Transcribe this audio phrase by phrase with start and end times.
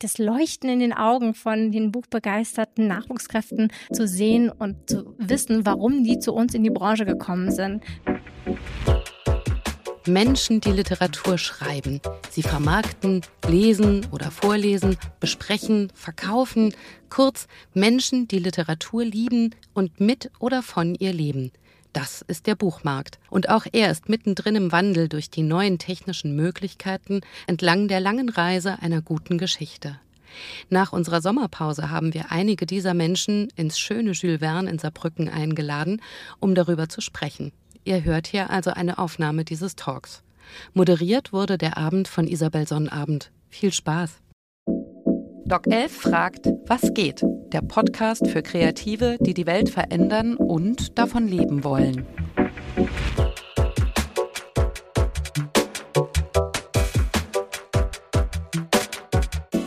[0.00, 6.04] das Leuchten in den Augen von den buchbegeisterten Nachwuchskräften zu sehen und zu wissen, warum
[6.04, 7.82] die zu uns in die Branche gekommen sind.
[10.06, 16.74] Menschen, die Literatur schreiben, sie vermarkten, lesen oder vorlesen, besprechen, verkaufen,
[17.08, 21.50] kurz Menschen, die Literatur lieben und mit oder von ihr leben.
[21.96, 23.18] Das ist der Buchmarkt.
[23.30, 28.28] Und auch er ist mittendrin im Wandel durch die neuen technischen Möglichkeiten entlang der langen
[28.28, 29.98] Reise einer guten Geschichte.
[30.68, 36.02] Nach unserer Sommerpause haben wir einige dieser Menschen ins schöne Jules Verne in Saarbrücken eingeladen,
[36.38, 37.52] um darüber zu sprechen.
[37.84, 40.22] Ihr hört hier also eine Aufnahme dieses Talks.
[40.74, 43.30] Moderiert wurde der Abend von Isabel Sonnabend.
[43.48, 44.20] Viel Spaß.
[45.46, 47.22] Doc 11 fragt, was geht?
[47.52, 52.04] Der Podcast für Kreative, die die Welt verändern und davon leben wollen.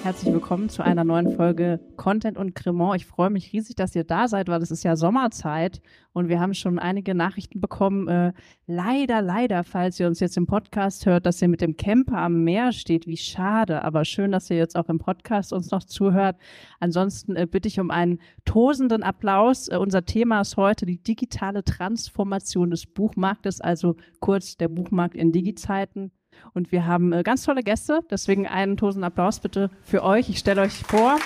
[0.10, 3.00] Herzlich willkommen zu einer neuen Folge Content und Cremant.
[3.00, 6.40] Ich freue mich riesig, dass ihr da seid, weil es ist ja Sommerzeit und wir
[6.40, 8.08] haben schon einige Nachrichten bekommen.
[8.08, 8.34] Äh,
[8.66, 12.44] leider, leider, falls ihr uns jetzt im Podcast hört, dass ihr mit dem Camper am
[12.44, 13.06] Meer steht.
[13.06, 16.38] Wie schade, aber schön, dass ihr jetzt auch im Podcast uns noch zuhört.
[16.80, 19.68] Ansonsten äh, bitte ich um einen tosenden Applaus.
[19.68, 25.32] Äh, unser Thema ist heute die digitale Transformation des Buchmarktes, also kurz der Buchmarkt in
[25.32, 26.12] Digizeiten.
[26.54, 30.30] Und wir haben äh, ganz tolle Gäste, deswegen einen tosen Applaus bitte für euch.
[30.30, 31.18] Ich stelle euch vor,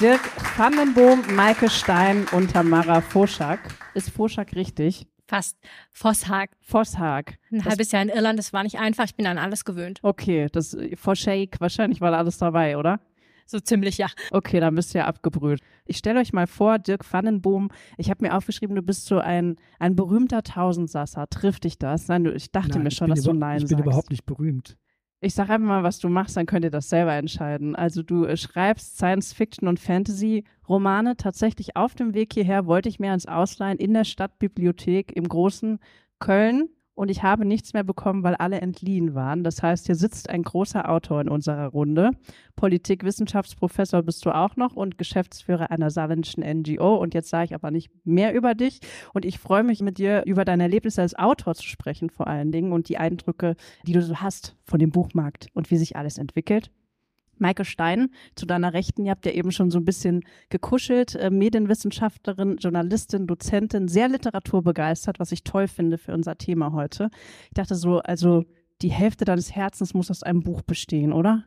[0.00, 0.20] Dirk
[0.58, 3.60] Vandenboom, Maike Stein und Tamara Foschak.
[3.94, 5.06] Ist Foschak richtig?
[5.26, 5.58] Fast.
[5.90, 6.50] Vosshag.
[6.60, 7.38] Vosshag.
[7.50, 9.04] Ein das halbes Jahr in Irland, das war nicht einfach.
[9.04, 9.98] Ich bin an alles gewöhnt.
[10.02, 13.00] Okay, das Foshake, wahrscheinlich war da alles dabei, oder?
[13.46, 14.08] So ziemlich, ja.
[14.32, 15.60] Okay, dann bist du ja abgebrüht.
[15.84, 19.56] Ich stelle euch mal vor, Dirk Vandenboom, ich habe mir aufgeschrieben, du bist so ein,
[19.78, 21.28] ein berühmter Tausendsasser.
[21.28, 22.08] Trifft dich das?
[22.08, 23.72] Nein, ich dachte Nein, mir schon, dass du Nein sagst.
[23.72, 24.76] Ich bin überhaupt nicht berühmt.
[25.20, 27.74] Ich sage einfach mal, was du machst, dann könnt ihr das selber entscheiden.
[27.74, 31.16] Also du äh, schreibst Science Fiction und Fantasy Romane.
[31.16, 35.78] Tatsächlich auf dem Weg hierher wollte ich mir ans Ausleihen in der Stadtbibliothek im großen
[36.18, 39.44] Köln und ich habe nichts mehr bekommen, weil alle entliehen waren.
[39.44, 42.12] Das heißt, hier sitzt ein großer Autor in unserer Runde.
[42.56, 46.96] Politikwissenschaftsprofessor bist du auch noch und Geschäftsführer einer saarländischen NGO.
[46.96, 48.80] Und jetzt sage ich aber nicht mehr über dich.
[49.12, 52.50] Und ich freue mich mit dir über deine Erlebnisse als Autor zu sprechen vor allen
[52.50, 53.56] Dingen und die Eindrücke,
[53.86, 56.70] die du so hast von dem Buchmarkt und wie sich alles entwickelt.
[57.38, 61.30] Maike Stein, zu deiner Rechten, ihr habt ja eben schon so ein bisschen gekuschelt, äh,
[61.30, 67.10] Medienwissenschaftlerin, Journalistin, Dozentin, sehr literaturbegeistert, was ich toll finde für unser Thema heute.
[67.48, 68.44] Ich dachte so, also
[68.82, 71.44] die Hälfte deines Herzens muss aus einem Buch bestehen, oder?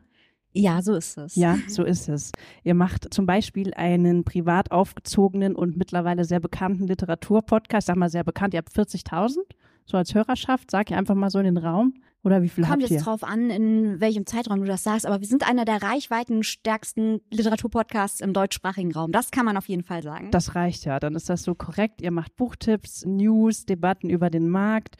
[0.52, 1.36] Ja, so ist es.
[1.36, 2.32] Ja, so ist es.
[2.64, 7.86] Ihr macht zum Beispiel einen privat aufgezogenen und mittlerweile sehr bekannten Literaturpodcast.
[7.86, 9.38] Sag mal sehr bekannt, ihr habt 40.000
[9.84, 10.70] so als Hörerschaft.
[10.70, 11.94] Sag ich einfach mal so in den Raum.
[12.22, 12.96] Oder wie viel Kommt habt ihr?
[12.96, 17.20] jetzt drauf an, in welchem Zeitraum du das sagst, aber wir sind einer der reichweitenstärksten
[17.30, 19.10] Literaturpodcasts im deutschsprachigen Raum.
[19.10, 20.30] Das kann man auf jeden Fall sagen.
[20.30, 22.02] Das reicht ja, dann ist das so korrekt.
[22.02, 24.96] Ihr macht Buchtipps, News, Debatten über den Markt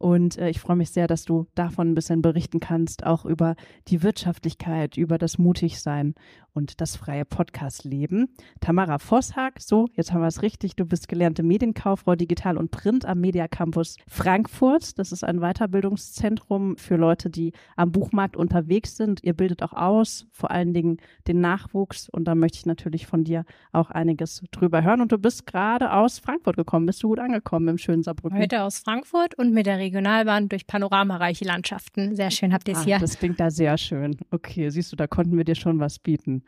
[0.00, 3.54] und äh, ich freue mich sehr, dass du davon ein bisschen berichten kannst, auch über
[3.88, 6.14] die Wirtschaftlichkeit, über das Mutigsein
[6.54, 8.28] und das freie Podcast-Leben.
[8.60, 10.74] Tamara Vosshag, so, jetzt haben wir es richtig.
[10.74, 14.98] Du bist gelernte Medienkauffrau Digital und Print am Media Campus Frankfurt.
[14.98, 19.22] Das ist ein Weiterbildungszentrum für Leute, die am Buchmarkt unterwegs sind.
[19.22, 20.96] Ihr bildet auch aus, vor allen Dingen
[21.28, 22.08] den Nachwuchs.
[22.08, 25.02] Und da möchte ich natürlich von dir auch einiges drüber hören.
[25.02, 26.86] Und du bist gerade aus Frankfurt gekommen.
[26.86, 28.38] Bist du gut angekommen im schönen Saarbrücken?
[28.38, 32.14] Heute aus Frankfurt und mit der Regionalbahn durch panoramareiche Landschaften.
[32.14, 32.98] Sehr schön habt ihr es ah, hier.
[32.98, 34.16] Das klingt da sehr schön.
[34.30, 36.44] Okay, siehst du, da konnten wir dir schon was bieten.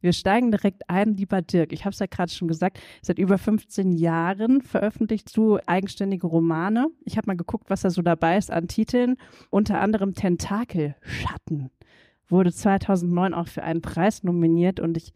[0.00, 1.72] Wir steigen direkt ein, lieber Dirk.
[1.72, 6.86] Ich habe es ja gerade schon gesagt, seit über 15 Jahren veröffentlicht du eigenständige Romane.
[7.04, 9.16] Ich habe mal geguckt, was da so dabei ist an Titeln.
[9.50, 11.70] Unter anderem Tentakelschatten
[12.28, 15.12] wurde 2009 auch für einen Preis nominiert und ich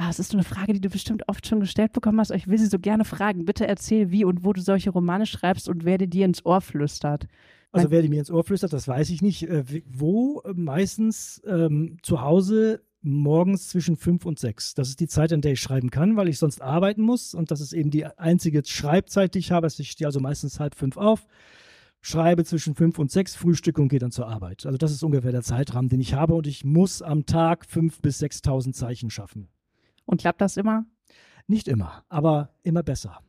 [0.00, 2.30] Ah, es ist so eine Frage, die du bestimmt oft schon gestellt bekommen hast.
[2.30, 3.44] Ich will sie so gerne fragen.
[3.44, 7.26] Bitte erzähl, wie und wo du solche Romane schreibst und wer dir ins Ohr flüstert.
[7.72, 9.42] Also wer mir ins Ohr flüstert, das weiß ich nicht.
[9.42, 10.40] Äh, wo?
[10.54, 14.74] Meistens ähm, zu Hause morgens zwischen fünf und sechs.
[14.74, 17.34] Das ist die Zeit, in der ich schreiben kann, weil ich sonst arbeiten muss.
[17.34, 19.66] Und das ist eben die einzige Schreibzeit, die ich habe.
[19.66, 21.26] Ich stehe also meistens halb fünf auf,
[22.00, 24.64] schreibe zwischen fünf und sechs, frühstücke und gehe dann zur Arbeit.
[24.64, 26.34] Also das ist ungefähr der Zeitrahmen, den ich habe.
[26.34, 29.48] Und ich muss am Tag fünf bis sechstausend Zeichen schaffen.
[30.08, 30.86] Und klappt das immer?
[31.46, 33.20] Nicht immer, aber immer besser.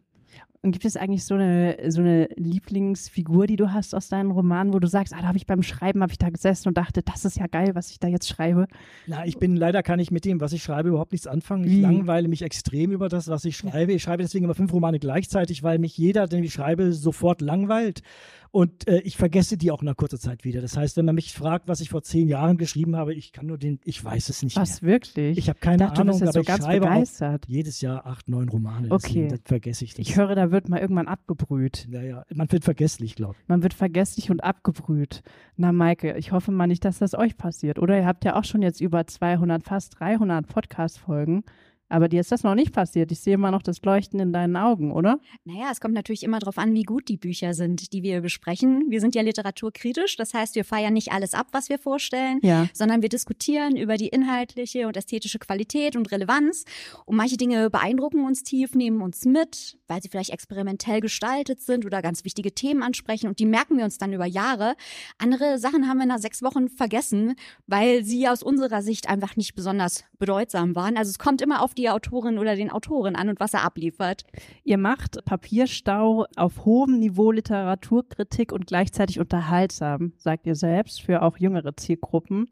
[0.62, 4.74] Und gibt es eigentlich so eine, so eine Lieblingsfigur, die du hast aus deinen Romanen,
[4.74, 7.02] wo du sagst, ah, da habe ich beim Schreiben, habe ich da gesessen und dachte,
[7.02, 8.68] das ist ja geil, was ich da jetzt schreibe?
[9.08, 11.64] Na, ich bin, leider kann ich mit dem, was ich schreibe, überhaupt nichts anfangen.
[11.66, 11.82] Ich Wie?
[11.82, 13.94] langweile mich extrem über das, was ich schreibe.
[13.94, 18.02] Ich schreibe deswegen immer fünf Romane gleichzeitig, weil mich jeder, den ich schreibe, sofort langweilt.
[18.52, 20.60] Und äh, ich vergesse die auch nach kurzer Zeit wieder.
[20.62, 23.46] Das heißt, wenn man mich fragt, was ich vor zehn Jahren geschrieben habe, ich kann
[23.46, 24.94] nur den, ich weiß es nicht Was mehr.
[24.94, 25.38] wirklich?
[25.38, 27.46] Ich habe keine dachte, du Ahnung, bist jetzt aber so ganz begeistert.
[27.48, 28.90] jedes Jahr acht, neun Romane.
[28.92, 29.28] Okay.
[29.28, 30.10] Das vergesse ich nicht.
[30.10, 31.88] Ich höre, da wird mal irgendwann abgebrüht.
[31.90, 33.48] Naja, man wird vergesslich, glaube ich.
[33.48, 35.22] Man wird vergesslich und abgebrüht.
[35.56, 37.78] Na, Maike, ich hoffe mal nicht, dass das euch passiert.
[37.78, 41.44] Oder ihr habt ja auch schon jetzt über 200, fast 300 Podcast-Folgen.
[41.90, 43.12] Aber dir ist das noch nicht passiert.
[43.12, 45.20] Ich sehe immer noch das Leuchten in deinen Augen, oder?
[45.44, 48.86] Naja, es kommt natürlich immer darauf an, wie gut die Bücher sind, die wir besprechen.
[48.90, 52.68] Wir sind ja literaturkritisch, das heißt, wir feiern nicht alles ab, was wir vorstellen, Ja.
[52.74, 56.64] sondern wir diskutieren über die inhaltliche und ästhetische Qualität und Relevanz.
[57.06, 61.86] Und manche Dinge beeindrucken uns tief, nehmen uns mit, weil sie vielleicht experimentell gestaltet sind
[61.86, 63.28] oder ganz wichtige Themen ansprechen.
[63.28, 64.76] Und die merken wir uns dann über Jahre.
[65.18, 67.36] Andere Sachen haben wir nach sechs Wochen vergessen,
[67.68, 70.98] weil sie aus unserer Sicht einfach nicht besonders bedeutsam waren.
[70.98, 74.24] Also es kommt immer auf die Autorin oder den Autorin an und was er abliefert.
[74.64, 81.38] Ihr macht Papierstau auf hohem Niveau Literaturkritik und gleichzeitig unterhaltsam, sagt ihr selbst, für auch
[81.38, 82.48] jüngere Zielgruppen.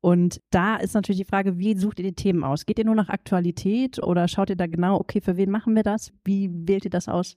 [0.00, 2.66] Und da ist natürlich die Frage, wie sucht ihr die Themen aus?
[2.66, 5.82] Geht ihr nur nach Aktualität oder schaut ihr da genau, okay, für wen machen wir
[5.82, 6.12] das?
[6.24, 7.34] Wie wählt ihr das aus?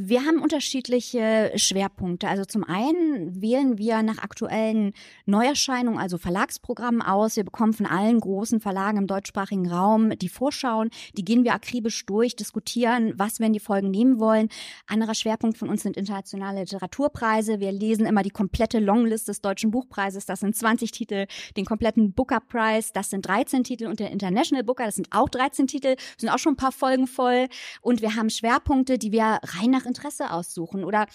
[0.00, 2.28] Wir haben unterschiedliche Schwerpunkte.
[2.28, 4.92] Also zum einen wählen wir nach aktuellen
[5.26, 7.34] Neuerscheinungen, also Verlagsprogrammen aus.
[7.34, 10.90] Wir bekommen von allen großen Verlagen im deutschsprachigen Raum die Vorschauen.
[11.16, 14.50] Die gehen wir akribisch durch, diskutieren, was wir in die Folgen nehmen wollen.
[14.86, 17.58] Anderer Schwerpunkt von uns sind internationale Literaturpreise.
[17.58, 20.26] Wir lesen immer die komplette Longlist des Deutschen Buchpreises.
[20.26, 24.62] Das sind 20 Titel, den kompletten Booker Prize, das sind 13 Titel und der International
[24.62, 27.48] Booker, das sind auch 13 Titel, sind auch schon ein paar Folgen voll.
[27.80, 30.84] Und wir haben Schwerpunkte, die wir rein nach Interesse aussuchen.
[30.84, 31.06] Oder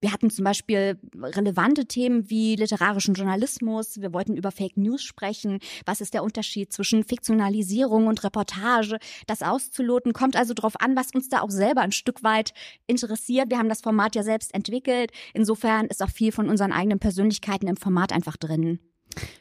[0.00, 4.00] wir hatten zum Beispiel relevante Themen wie literarischen Journalismus.
[4.00, 5.60] Wir wollten über Fake News sprechen.
[5.86, 8.98] Was ist der Unterschied zwischen Fiktionalisierung und Reportage?
[9.26, 12.52] Das auszuloten kommt also darauf an, was uns da auch selber ein Stück weit
[12.86, 13.50] interessiert.
[13.50, 15.12] Wir haben das Format ja selbst entwickelt.
[15.34, 18.80] Insofern ist auch viel von unseren eigenen Persönlichkeiten im Format einfach drin.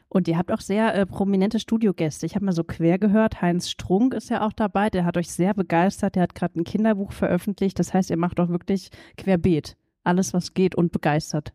[0.09, 2.25] Und ihr habt auch sehr äh, prominente Studiogäste.
[2.25, 5.31] Ich habe mal so quer gehört, Heinz Strunk ist ja auch dabei, der hat euch
[5.31, 7.79] sehr begeistert, der hat gerade ein Kinderbuch veröffentlicht.
[7.79, 9.77] Das heißt, ihr macht auch wirklich querbeet.
[10.03, 11.53] Alles, was geht und begeistert.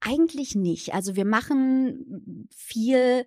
[0.00, 0.94] Eigentlich nicht.
[0.94, 3.24] Also wir machen viel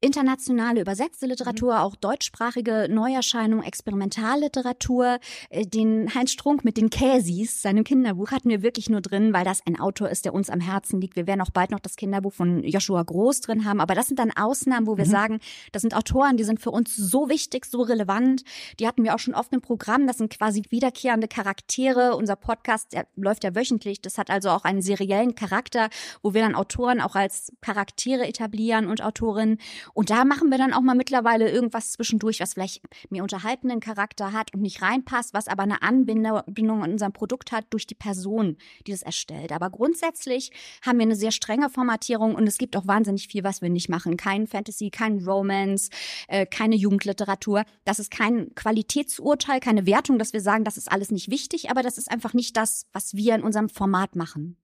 [0.00, 5.18] internationale übersetzte Literatur, auch deutschsprachige Neuerscheinungen, Experimentalliteratur.
[5.50, 9.44] Äh, Den Heinz Strunk mit den Käsis, seinem Kinderbuch, hatten wir wirklich nur drin, weil
[9.44, 11.16] das ein Autor ist, der uns am Herzen liegt.
[11.16, 13.80] Wir werden auch bald noch das Kinderbuch von Joshua Groß drin haben.
[13.80, 15.10] Aber das sind dann Ausnahmen, wo wir Mhm.
[15.10, 15.40] sagen,
[15.72, 18.42] das sind Autoren, die sind für uns so wichtig, so relevant.
[18.78, 20.06] Die hatten wir auch schon oft im Programm.
[20.06, 22.16] Das sind quasi wiederkehrende Charaktere.
[22.16, 24.00] Unser Podcast der läuft ja wöchentlich.
[24.00, 25.88] Das hat also auch einen seriellen Charakter,
[26.22, 29.58] wo wir dann Autoren auch als Charaktere etablieren und Autorinnen.
[29.94, 34.32] Und da machen wir dann auch mal mittlerweile irgendwas zwischendurch, was vielleicht mehr unterhaltenden Charakter
[34.32, 37.94] hat und nicht reinpasst, was aber eine Anbindung Bindung an unserem Produkt hat durch die
[37.94, 38.56] Person,
[38.86, 39.52] die das erstellt.
[39.52, 40.50] Aber grundsätzlich
[40.82, 43.88] haben wir eine sehr strenge Formatierung und es gibt auch wahnsinnig viel, was wir nicht
[43.88, 44.16] machen.
[44.16, 45.90] Kein Fantasy, kein Romance,
[46.28, 47.64] äh, keine Jugendliteratur.
[47.84, 51.82] Das ist kein Qualitätsurteil, keine Wertung, dass wir sagen, das ist alles nicht wichtig, aber
[51.82, 54.56] das ist einfach nicht das, was wir in unserem Format machen.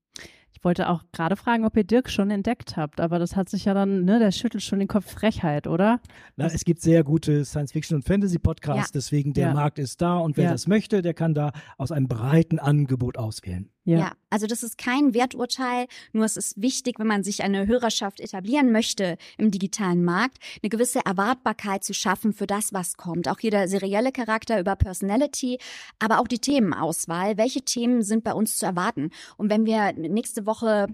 [0.59, 3.67] Ich wollte auch gerade fragen, ob ihr Dirk schon entdeckt habt, aber das hat sich
[3.67, 6.01] ja dann, ne, der schüttelt schon den Kopf Frechheit, oder?
[6.37, 8.93] Na, es gibt sehr gute Science-Fiction- und Fantasy-Podcasts, Ja.
[8.95, 9.55] deswegen der Ja.
[9.55, 10.53] Markt ist da und wer Ja.
[10.53, 13.69] das möchte, der kann da aus einem breiten Angebot auswählen.
[13.95, 14.13] Ja.
[14.31, 18.73] also das ist kein Werturteil, nur es ist wichtig, wenn man sich eine Hörerschaft etablieren
[18.73, 23.29] möchte im digitalen Markt, eine gewisse Erwartbarkeit zu schaffen für das, was kommt.
[23.29, 25.59] Auch hier der serielle Charakter über Personality,
[25.99, 27.37] aber auch die Themenauswahl.
[27.39, 29.11] Welche Themen sind bei uns zu erwarten?
[29.37, 30.87] Und wenn wir nächste Woche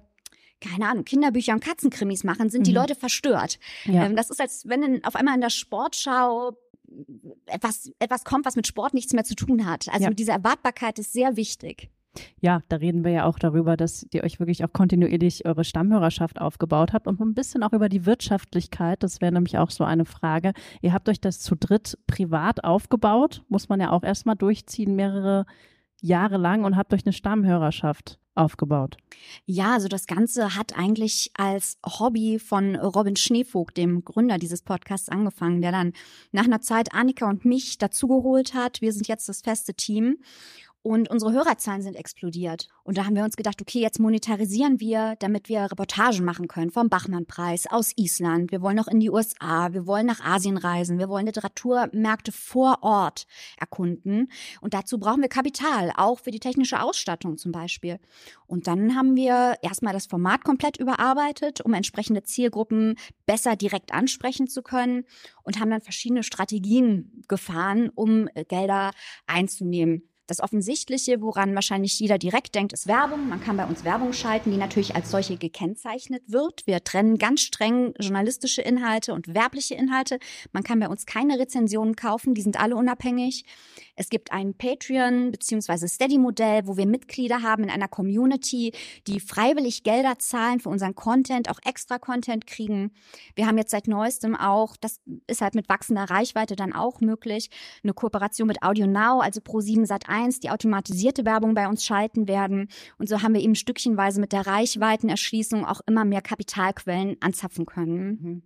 [0.61, 2.77] keine Ahnung, Kinderbücher und Katzenkrimis machen, sind die Mhm.
[2.77, 3.59] Leute verstört.
[3.85, 4.05] Ja.
[4.07, 6.57] Ähm, das ist, als wenn auf einmal in der Sportschau
[7.47, 9.89] etwas, etwas kommt, was mit Sport nichts mehr zu tun hat.
[9.89, 10.11] Also Ja.
[10.11, 11.91] diese Erwartbarkeit ist sehr wichtig.
[12.41, 16.41] Ja, da reden wir ja auch darüber, dass ihr euch wirklich auch kontinuierlich eure Stammhörerschaft
[16.41, 19.03] aufgebaut habt und ein bisschen auch über die Wirtschaftlichkeit.
[19.03, 20.53] Das wäre nämlich auch so eine Frage.
[20.81, 25.47] Ihr habt euch das zu dritt privat aufgebaut, muss man ja auch erstmal durchziehen, mehrere
[26.01, 28.97] Jahre lang und habt euch eine Stammhörerschaft aufgebaut.
[29.45, 35.09] Ja, also das Ganze hat eigentlich als Hobby von Robin Schneevogt, dem Gründer dieses Podcasts,
[35.09, 35.93] angefangen, der dann
[36.33, 38.81] nach einer Zeit Annika und mich dazugeholt hat.
[38.81, 40.19] Wir sind jetzt das feste Team.
[40.85, 42.67] Und unsere Hörerzahlen sind explodiert.
[42.83, 46.73] Und da haben wir uns gedacht, okay, jetzt monetarisieren wir, damit wir Reportagen machen können
[46.73, 48.51] vom Bachmann-Preis aus Island.
[48.51, 52.79] Wir wollen noch in die USA, wir wollen nach Asien reisen, wir wollen Literaturmärkte vor
[52.83, 53.29] Ort
[53.61, 54.33] erkunden.
[54.61, 58.01] Und dazu brauchen wir Kapital, auch für die technische Ausstattung zum Beispiel.
[58.49, 64.49] Und dann haben wir erstmal das Format komplett überarbeitet, um entsprechende Zielgruppen besser direkt ansprechen
[64.49, 65.05] zu können
[65.45, 68.91] und haben dann verschiedene Strategien gefahren, um äh, Gelder
[69.27, 70.09] einzunehmen.
[70.29, 73.29] Das Offensichtliche, woran wahrscheinlich jeder direkt denkt, ist Werbung.
[73.29, 76.65] Man kann bei uns Werbung schalten, die natürlich als solche gekennzeichnet wird.
[76.67, 80.21] Wir trennen ganz streng journalistische Inhalte und werbliche Inhalte.
[80.53, 83.45] Man kann bei uns keine Rezensionen kaufen, die sind alle unabhängig.
[83.97, 85.89] Es gibt ein Patreon bzw.
[85.89, 88.73] Steady-Modell, wo wir Mitglieder haben in einer Community,
[89.07, 92.93] die freiwillig Gelder zahlen für unseren Content, auch extra Content kriegen.
[93.35, 97.51] Wir haben jetzt seit neuestem auch, das ist halt mit wachsender Reichweite dann auch möglich,
[97.83, 102.29] eine Kooperation mit Audio Now, also Pro7 Sat 1, die automatisierte Werbung bei uns schalten
[102.29, 102.69] werden.
[102.99, 108.07] Und so haben wir eben stückchenweise mit der Reichweitenerschließung auch immer mehr Kapitalquellen anzapfen können.
[108.21, 108.43] Mhm.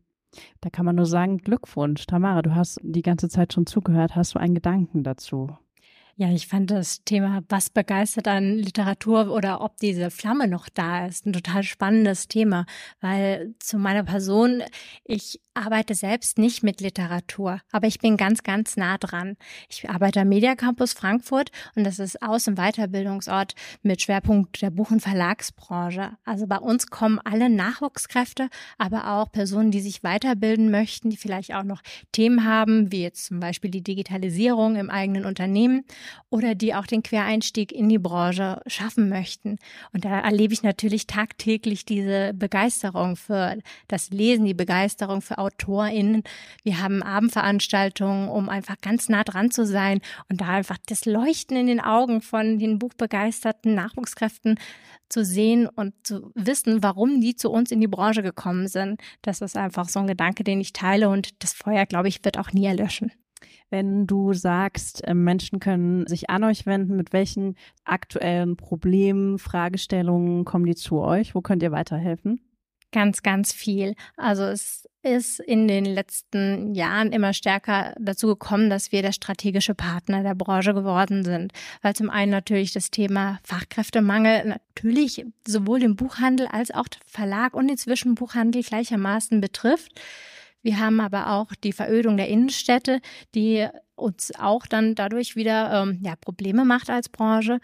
[0.61, 2.06] Da kann man nur sagen, Glückwunsch.
[2.06, 4.16] Tamara, du hast die ganze Zeit schon zugehört.
[4.16, 5.56] Hast du einen Gedanken dazu?
[6.18, 11.04] Ja, ich fand das Thema, was begeistert an Literatur oder ob diese Flamme noch da
[11.04, 12.64] ist, ein total spannendes Thema,
[13.02, 14.62] weil zu meiner Person,
[15.04, 19.37] ich arbeite selbst nicht mit Literatur, aber ich bin ganz, ganz nah dran.
[19.68, 24.70] Ich arbeite am Media Campus Frankfurt und das ist Aus- und Weiterbildungsort mit Schwerpunkt der
[24.70, 26.16] Buch- und Verlagsbranche.
[26.25, 31.52] Also bei uns kommen alle Nachwuchskräfte, aber auch Personen, die sich weiterbilden möchten, die vielleicht
[31.54, 31.82] auch noch
[32.12, 35.85] Themen haben, wie jetzt zum Beispiel die Digitalisierung im eigenen Unternehmen
[36.30, 39.58] oder die auch den Quereinstieg in die Branche schaffen möchten.
[39.92, 43.58] Und da erlebe ich natürlich tagtäglich diese Begeisterung für
[43.88, 46.22] das Lesen, die Begeisterung für AutorInnen.
[46.62, 51.56] Wir haben Abendveranstaltungen, um einfach ganz nah dran zu sein und da einfach das Leuchten
[51.56, 54.58] in den Augen von den buchbegeisterten Nachwuchskräften
[55.08, 59.00] zu sehen und zu wissen, warum die zu uns in die Branche gekommen sind.
[59.22, 62.38] Das ist einfach so ein Gedanke, den ich teile und das Feuer, glaube ich, wird
[62.38, 63.12] auch nie erlöschen.
[63.70, 70.44] Wenn du sagst, ähm, Menschen können sich an euch wenden, mit welchen aktuellen Problemen, Fragestellungen
[70.44, 71.35] kommen die zu euch?
[71.35, 72.40] Wo könnt ihr weiterhelfen?
[72.92, 73.94] Ganz, ganz viel.
[74.16, 79.75] Also es ist in den letzten Jahren immer stärker dazu gekommen, dass wir der strategische
[79.75, 81.52] Partner der Branche geworden sind.
[81.82, 87.54] Weil zum einen natürlich das Thema Fachkräftemangel natürlich sowohl den Buchhandel als auch den Verlag
[87.54, 90.00] und den Zwischenbuchhandel gleichermaßen betrifft.
[90.66, 92.99] Wir haben aber auch die Verödung der Innenstädte,
[93.37, 97.61] die uns auch dann dadurch wieder ähm, ja, Probleme macht als Branche.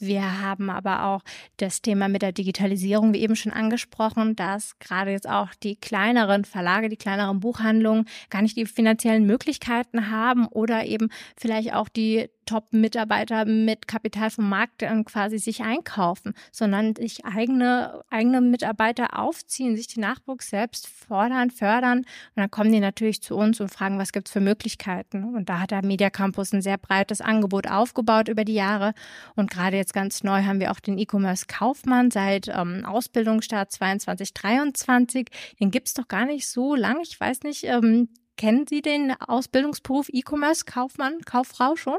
[0.00, 1.20] Wir haben aber auch
[1.58, 6.44] das Thema mit der Digitalisierung, wie eben schon angesprochen, dass gerade jetzt auch die kleineren
[6.44, 12.30] Verlage, die kleineren Buchhandlungen gar nicht die finanziellen Möglichkeiten haben oder eben vielleicht auch die
[12.50, 19.86] Top-Mitarbeiter mit Kapital vom Markt quasi sich einkaufen, sondern sich eigene, eigene Mitarbeiter aufziehen, sich
[19.86, 21.98] den Nachwuchs selbst fordern, fördern.
[21.98, 25.36] Und dann kommen die natürlich zu uns und fragen, was gibt's für Möglichkeiten?
[25.36, 28.94] Und da hat der Media Campus ein sehr breites Angebot aufgebaut über die Jahre.
[29.36, 34.34] Und gerade jetzt ganz neu haben wir auch den E-Commerce Kaufmann seit ähm, Ausbildungsstart 22,
[34.34, 35.28] 23.
[35.60, 36.98] Den gibt's doch gar nicht so lang.
[37.02, 41.98] Ich weiß nicht, ähm, kennen Sie den Ausbildungsberuf E-Commerce Kaufmann, Kauffrau schon?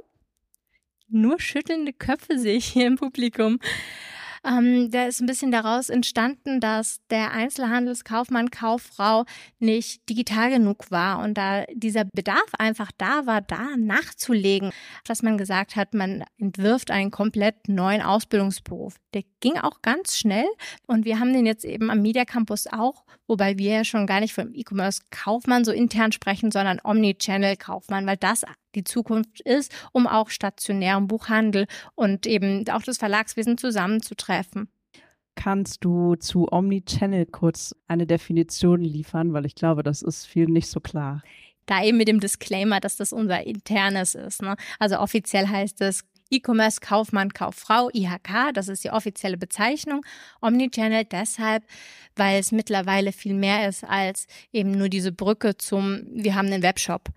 [1.08, 3.60] Nur schüttelnde Köpfe sehe ich hier im Publikum.
[4.44, 9.26] Ähm, der ist ein bisschen daraus entstanden, dass der Einzelhandelskaufmann, Kauffrau
[9.60, 14.72] nicht digital genug war und da dieser Bedarf einfach da war, da nachzulegen,
[15.06, 18.96] dass man gesagt hat, man entwirft einen komplett neuen Ausbildungsberuf.
[19.14, 20.48] Der ging auch ganz schnell
[20.88, 24.22] und wir haben den jetzt eben am Media Campus auch, wobei wir ja schon gar
[24.22, 28.44] nicht vom E-Commerce Kaufmann so intern sprechen, sondern Omnichannel Kaufmann, weil das
[28.76, 34.70] die Zukunft ist, um auch stationären Buchhandel und eben auch das Verlagswesen zusammenzutreffen.
[35.36, 40.68] Kannst du zu Omnichannel kurz eine Definition liefern, weil ich glaube, das ist vielen nicht
[40.68, 41.24] so klar.
[41.66, 44.42] Da eben mit dem Disclaimer, dass das unser internes ist.
[44.42, 44.56] Ne?
[44.80, 50.06] Also offiziell heißt es E-Commerce Kaufmann, Kauffrau, IHK, das ist die offizielle Bezeichnung.
[50.42, 51.64] Omnichannel deshalb,
[52.16, 56.64] weil es mittlerweile viel mehr ist als eben nur diese Brücke zum, wir haben einen
[56.64, 57.10] Webshop.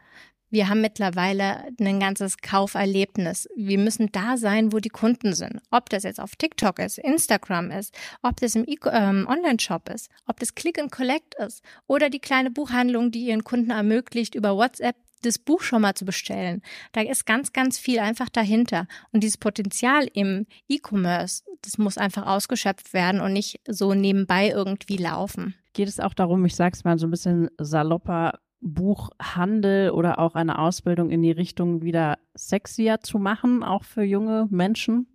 [0.55, 3.49] Wir haben mittlerweile ein ganzes Kauferlebnis.
[3.57, 5.61] Wir müssen da sein, wo die Kunden sind.
[5.73, 7.93] Ob das jetzt auf TikTok ist, Instagram ist,
[8.23, 12.53] ob das im ähm, Online-Shop ist, ob das Click and Collect ist oder die kleine
[12.53, 16.63] Buchhandlung, die ihren Kunden ermöglicht, über WhatsApp das Buch schon mal zu bestellen.
[16.93, 18.87] Da ist ganz, ganz viel einfach dahinter.
[19.11, 24.99] Und dieses Potenzial im E-Commerce, das muss einfach ausgeschöpft werden und nicht so nebenbei irgendwie
[24.99, 25.57] laufen.
[25.73, 30.59] Geht es auch darum, ich sag's mal so ein bisschen salopper, Buchhandel oder auch eine
[30.59, 35.07] Ausbildung in die Richtung wieder sexier zu machen, auch für junge Menschen?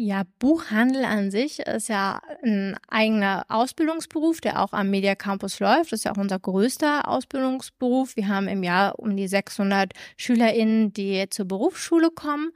[0.00, 5.90] Ja, Buchhandel an sich ist ja ein eigener Ausbildungsberuf, der auch am Media Campus läuft.
[5.90, 8.14] Das ist ja auch unser größter Ausbildungsberuf.
[8.14, 12.52] Wir haben im Jahr um die 600 SchülerInnen, die zur Berufsschule kommen.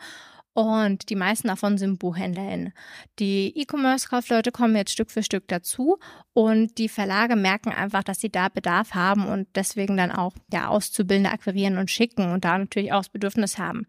[0.55, 2.75] Und die meisten davon sind BuchhändlerInnen.
[3.19, 5.99] Die E-Commerce-Kaufleute kommen jetzt Stück für Stück dazu
[6.35, 10.69] und die Verlage merken einfach, dass sie da Bedarf haben und deswegen dann auch ja,
[10.69, 13.87] Auszubildende akquirieren und schicken und da natürlich auch das Bedürfnis haben.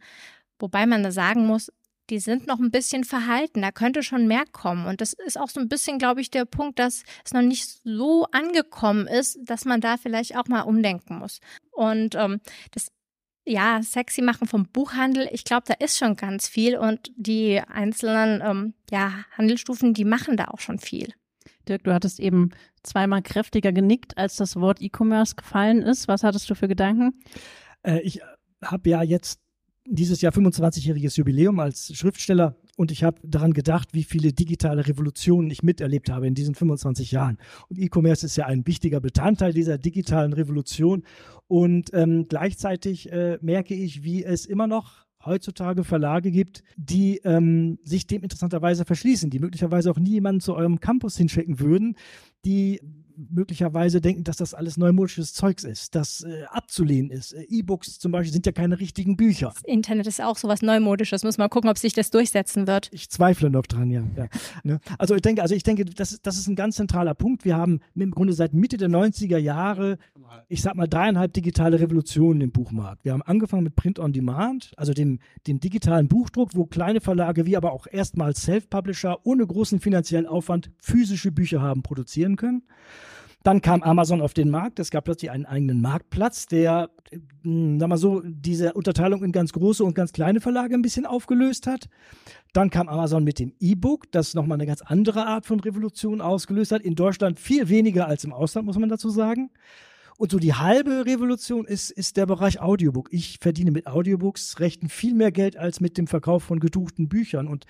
[0.58, 1.70] Wobei man da sagen muss,
[2.10, 3.62] die sind noch ein bisschen verhalten.
[3.62, 4.86] Da könnte schon mehr kommen.
[4.86, 7.80] Und das ist auch so ein bisschen, glaube ich, der Punkt, dass es noch nicht
[7.84, 11.40] so angekommen ist, dass man da vielleicht auch mal umdenken muss.
[11.72, 12.42] Und ähm,
[12.72, 12.92] das
[13.46, 18.42] ja, sexy machen vom Buchhandel, ich glaube, da ist schon ganz viel und die einzelnen
[18.42, 21.14] ähm, ja, Handelsstufen, die machen da auch schon viel.
[21.68, 22.52] Dirk, du hattest eben
[22.84, 26.08] zweimal kräftiger genickt, als das Wort E-Commerce gefallen ist.
[26.08, 27.20] Was hattest du für Gedanken?
[27.84, 28.22] Äh, ich
[28.62, 29.40] habe ja jetzt
[29.86, 35.52] dieses Jahr 25-jähriges Jubiläum als Schriftsteller und ich habe daran gedacht, wie viele digitale Revolutionen
[35.52, 37.38] ich miterlebt habe in diesen 25 Jahren.
[37.70, 41.04] Und E-Commerce ist ja ein wichtiger Bestandteil dieser digitalen Revolution.
[41.48, 47.78] Und ähm, gleichzeitig äh, merke ich, wie es immer noch heutzutage Verlage gibt, die ähm,
[47.84, 51.96] sich dem interessanterweise verschließen, die möglicherweise auch nie jemanden zu eurem Campus hinschicken würden,
[52.46, 52.82] die
[53.18, 57.34] möglicherweise denken, dass das alles neumodisches Zeugs ist, das äh, abzulehnen ist.
[57.34, 59.52] Äh, E-Books zum Beispiel sind ja keine richtigen Bücher.
[59.54, 61.24] Das Internet ist auch sowas Neumodisches.
[61.24, 62.90] Muss mal gucken, ob sich das durchsetzen wird.
[62.92, 64.04] Ich zweifle noch dran, ja.
[64.16, 64.28] ja.
[64.64, 64.80] Ne?
[64.98, 67.46] Also ich denke, also ich denke, das, das ist ein ganz zentraler Punkt.
[67.46, 69.98] Wir haben im Grunde seit Mitte der 90er Jahre,
[70.48, 73.06] ich sag mal, dreieinhalb digitale Revolutionen im Buchmarkt.
[73.06, 77.46] Wir haben angefangen mit Print on Demand, also dem, dem digitalen Buchdruck, wo kleine Verlage
[77.46, 82.64] wie aber auch erstmals Self-Publisher ohne großen finanziellen Aufwand physische Bücher haben produzieren können.
[83.44, 84.80] Dann kam Amazon auf den Markt.
[84.80, 86.90] Es gab plötzlich einen eigenen Marktplatz, der,
[87.42, 91.06] hm, sag mal so, diese Unterteilung in ganz große und ganz kleine Verlage ein bisschen
[91.06, 91.90] aufgelöst hat.
[92.54, 96.72] Dann kam Amazon mit dem E-Book, das nochmal eine ganz andere Art von Revolution ausgelöst
[96.72, 96.82] hat.
[96.82, 99.52] In Deutschland viel weniger als im Ausland, muss man dazu sagen.
[100.18, 103.10] Und so die halbe Revolution ist, ist der Bereich Audiobook.
[103.12, 107.48] Ich verdiene mit Audiobooks rechten viel mehr Geld als mit dem Verkauf von gedruckten Büchern.
[107.48, 107.66] Und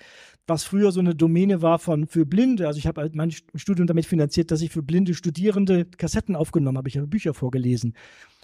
[0.46, 3.86] was früher so eine Domäne war von für Blinde, also ich habe halt mein Studium
[3.86, 6.88] damit finanziert, dass ich für blinde Studierende Kassetten aufgenommen habe.
[6.88, 7.94] Ich habe Bücher vorgelesen.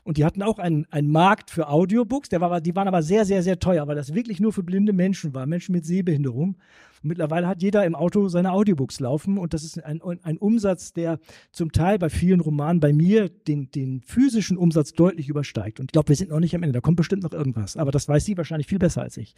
[0.03, 3.27] Und die hatten auch einen, einen Markt für Audiobooks, der war, die waren aber sehr,
[3.27, 6.57] sehr, sehr teuer, weil das wirklich nur für blinde Menschen war, Menschen mit Sehbehinderung.
[7.03, 11.19] Mittlerweile hat jeder im Auto seine Audiobooks laufen und das ist ein, ein Umsatz, der
[11.53, 15.81] zum Teil bei vielen Romanen bei mir den, den physischen Umsatz deutlich übersteigt.
[15.81, 17.77] Und ich glaube, wir sind noch nicht am Ende, da kommt bestimmt noch irgendwas.
[17.77, 19.35] Aber das weiß sie wahrscheinlich viel besser als ich.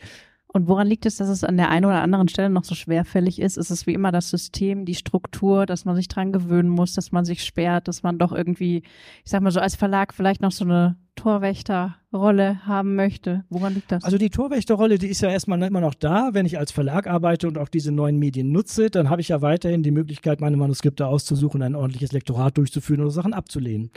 [0.48, 3.40] Und woran liegt es, dass es an der einen oder anderen Stelle noch so schwerfällig
[3.40, 3.56] ist?
[3.56, 7.10] Ist es wie immer das System, die Struktur, dass man sich dran gewöhnen muss, dass
[7.10, 8.82] man sich sperrt, dass man doch irgendwie,
[9.24, 13.44] ich sag mal so als Verlag vielleicht noch so eine Torwächterrolle haben möchte?
[13.50, 14.04] Woran liegt das?
[14.04, 16.30] Also die Torwächterrolle, die ist ja erstmal immer noch da.
[16.32, 19.42] Wenn ich als Verlag arbeite und auch diese neuen Medien nutze, dann habe ich ja
[19.42, 23.90] weiterhin die Möglichkeit, meine Manuskripte auszusuchen, ein ordentliches Lektorat durchzuführen oder Sachen abzulehnen.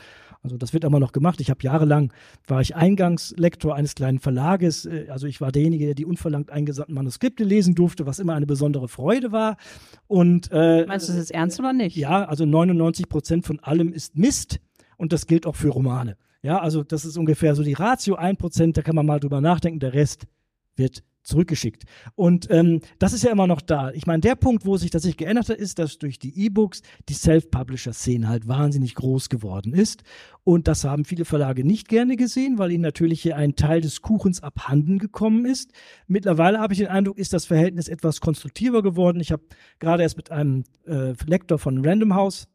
[0.43, 1.41] Also das wird immer noch gemacht.
[1.41, 2.13] Ich habe jahrelang,
[2.45, 4.85] war ich Eingangslektor eines kleinen Verlages.
[4.85, 8.45] Äh, also ich war derjenige, der die unverlangt eingesandten Manuskripte lesen durfte, was immer eine
[8.45, 9.57] besondere Freude war.
[10.07, 11.95] Und, äh, Meinst du das jetzt ernst oder nicht?
[11.95, 14.59] Ja, also 99 Prozent von allem ist Mist.
[14.97, 16.15] Und das gilt auch für Romane.
[16.45, 19.41] Ja, also das ist ungefähr so die Ratio, ein Prozent, da kann man mal drüber
[19.41, 20.27] nachdenken, der Rest
[20.75, 21.85] wird zurückgeschickt.
[22.13, 23.89] Und ähm, das ist ja immer noch da.
[23.93, 26.83] Ich meine, der Punkt, wo sich das sich geändert hat, ist, dass durch die E-Books
[27.09, 30.03] die Self-Publisher-Szene halt wahnsinnig groß geworden ist.
[30.43, 34.03] Und das haben viele Verlage nicht gerne gesehen, weil ihnen natürlich hier ein Teil des
[34.03, 35.71] Kuchens abhanden gekommen ist.
[36.05, 39.19] Mittlerweile habe ich den Eindruck, ist das Verhältnis etwas konstruktiver geworden.
[39.19, 39.41] Ich habe
[39.79, 42.47] gerade erst mit einem äh, Lektor von Random House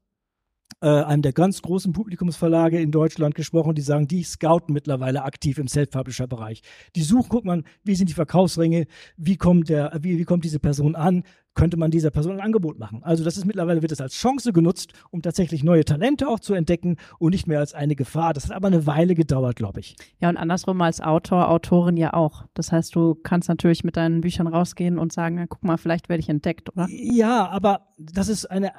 [0.81, 5.59] äh, einem der ganz großen Publikumsverlage in Deutschland gesprochen, die sagen, die scouten mittlerweile aktiv
[5.59, 6.63] im Self-Publisher-Bereich.
[6.97, 10.59] Die suchen, guck mal, wie sind die Verkaufsringe, wie kommt der, wie, wie kommt diese
[10.59, 13.03] Person an, könnte man dieser Person ein Angebot machen.
[13.03, 16.55] Also das ist mittlerweile wird es als Chance genutzt, um tatsächlich neue Talente auch zu
[16.55, 18.33] entdecken und nicht mehr als eine Gefahr.
[18.33, 19.97] Das hat aber eine Weile gedauert, glaube ich.
[20.21, 22.45] Ja, und andersrum als Autor, Autorin ja auch.
[22.55, 26.21] Das heißt, du kannst natürlich mit deinen Büchern rausgehen und sagen, guck mal, vielleicht werde
[26.21, 26.87] ich entdeckt, oder?
[26.89, 28.71] Ja, aber das ist eine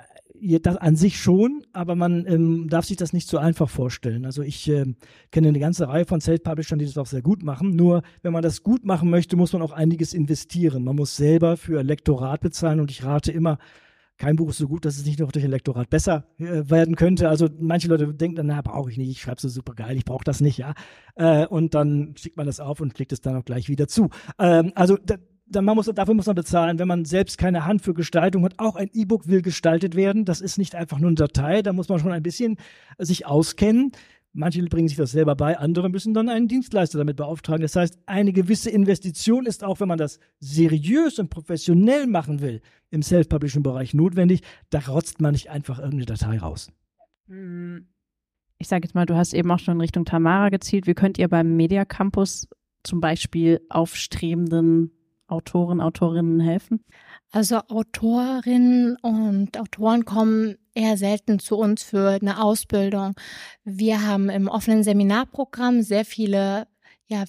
[0.62, 4.25] das an sich schon, aber man ähm, darf sich das nicht so einfach vorstellen.
[4.25, 4.86] Also ich äh,
[5.32, 7.75] kenne eine ganze Reihe von Self-Publishern, die das auch sehr gut machen.
[7.75, 10.84] Nur wenn man das gut machen möchte, muss man auch einiges investieren.
[10.84, 13.58] Man muss selber für Lektorat bezahlen und ich rate immer,
[14.21, 16.95] kein Buch ist so gut, dass es nicht noch durch ein Lektorat besser äh, werden
[16.95, 17.27] könnte.
[17.27, 20.06] Also manche Leute denken dann, na, brauche ich nicht, ich schreibe so super geil, ich
[20.06, 20.75] brauche das nicht, ja.
[21.15, 24.10] Äh, und dann schickt man das auf und klickt es dann auch gleich wieder zu.
[24.38, 24.95] Ähm, also
[25.51, 28.53] dann man muss, dafür muss man bezahlen, wenn man selbst keine Hand für Gestaltung hat.
[28.57, 30.25] Auch ein E-Book will gestaltet werden.
[30.25, 31.61] Das ist nicht einfach nur eine Datei.
[31.61, 32.57] Da muss man schon ein bisschen
[32.97, 33.91] sich auskennen.
[34.33, 37.61] Manche bringen sich das selber bei, andere müssen dann einen Dienstleister damit beauftragen.
[37.61, 42.61] Das heißt, eine gewisse Investition ist auch, wenn man das seriös und professionell machen will,
[42.91, 44.41] im Self-Publishing-Bereich notwendig.
[44.69, 46.71] Da rotzt man nicht einfach irgendeine Datei raus.
[48.57, 50.87] Ich sage jetzt mal, du hast eben auch schon in Richtung Tamara gezielt.
[50.87, 52.47] Wie könnt ihr beim Media Campus
[52.83, 54.91] zum Beispiel aufstrebenden
[55.32, 56.84] Autoren, Autorinnen helfen?
[57.32, 63.13] Also Autorinnen und Autoren kommen eher selten zu uns für eine Ausbildung.
[63.63, 66.67] Wir haben im offenen Seminarprogramm sehr viele
[67.12, 67.26] ja,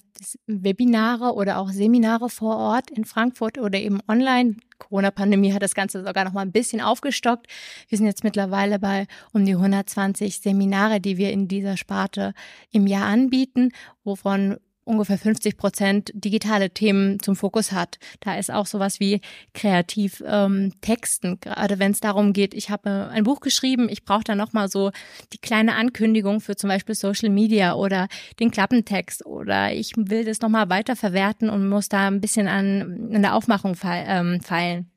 [0.47, 4.55] Webinare oder auch Seminare vor Ort in Frankfurt oder eben online.
[4.77, 7.47] Corona-Pandemie hat das Ganze sogar noch mal ein bisschen aufgestockt.
[7.89, 12.33] Wir sind jetzt mittlerweile bei um die 120 Seminare, die wir in dieser Sparte
[12.71, 13.71] im Jahr anbieten,
[14.05, 17.99] wovon ungefähr 50 Prozent digitale Themen zum Fokus hat.
[18.19, 19.21] Da ist auch sowas wie
[19.53, 24.23] kreativ ähm, Texten, gerade wenn es darum geht, ich habe ein Buch geschrieben, ich brauche
[24.23, 24.91] da nochmal so
[25.31, 28.07] die kleine Ankündigung für zum Beispiel Social Media oder
[28.39, 33.11] den Klappentext oder ich will das nochmal weiter verwerten und muss da ein bisschen an,
[33.13, 34.89] an der Aufmachung ähm, feilen.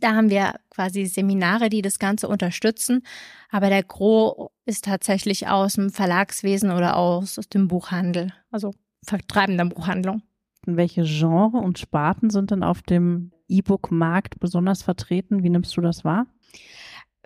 [0.00, 3.02] Da haben wir quasi Seminare, die das Ganze unterstützen.
[3.50, 8.32] Aber der Gros ist tatsächlich aus dem Verlagswesen oder aus, aus dem Buchhandel.
[8.50, 10.22] Also vertreibender Buchhandlung.
[10.66, 15.42] Welche Genre und Sparten sind denn auf dem E-Book-Markt besonders vertreten?
[15.42, 16.26] Wie nimmst du das wahr?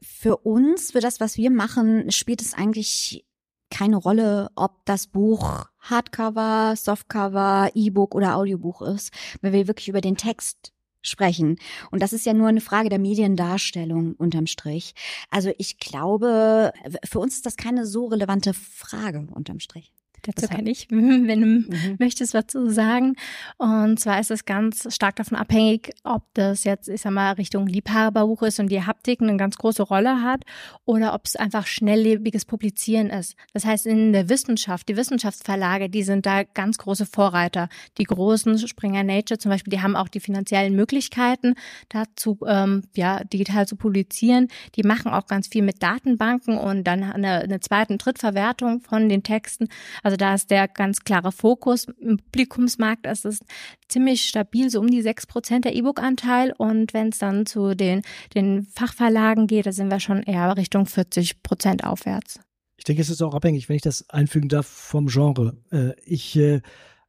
[0.03, 3.27] Für uns, für das, was wir machen, spielt es eigentlich
[3.71, 10.01] keine Rolle, ob das Buch Hardcover, Softcover, E-Book oder Audiobuch ist, weil wir wirklich über
[10.01, 11.59] den Text sprechen.
[11.91, 14.95] Und das ist ja nur eine Frage der Mediendarstellung unterm Strich.
[15.31, 16.73] Also ich glaube,
[17.05, 19.93] für uns ist das keine so relevante Frage unterm Strich.
[20.27, 21.97] Dazu kann ich, wenn du mhm.
[21.99, 23.15] möchtest, was zu sagen.
[23.59, 27.67] Und zwar ist es ganz stark davon abhängig, ob das jetzt, ich sag mal, Richtung
[27.67, 30.45] Liebhaberbuch ist und die Haptik eine ganz große Rolle hat
[30.85, 33.37] oder ob es einfach schnelllebiges Publizieren ist.
[33.53, 37.69] Das heißt, in der Wissenschaft, die Wissenschaftsverlage, die sind da ganz große Vorreiter.
[37.99, 41.55] Die großen Springer Nature zum Beispiel, die haben auch die finanziellen Möglichkeiten,
[41.89, 44.49] dazu ähm, ja, digital zu publizieren.
[44.77, 49.09] Die machen auch ganz viel mit Datenbanken und dann eine, eine zweite und Drittverwertung von
[49.09, 49.69] den Texten.
[50.03, 51.87] Also also da ist der ganz klare Fokus.
[51.99, 53.41] Im Publikumsmarkt ist es
[53.89, 56.55] ziemlich stabil, so um die sechs Prozent der E-Book-Anteil.
[56.57, 58.03] Und wenn es dann zu den,
[58.35, 62.39] den Fachverlagen geht, da sind wir schon eher Richtung 40 Prozent aufwärts.
[62.77, 65.57] Ich denke, es ist auch abhängig, wenn ich das einfügen darf, vom Genre.
[65.73, 66.61] Äh, ich äh,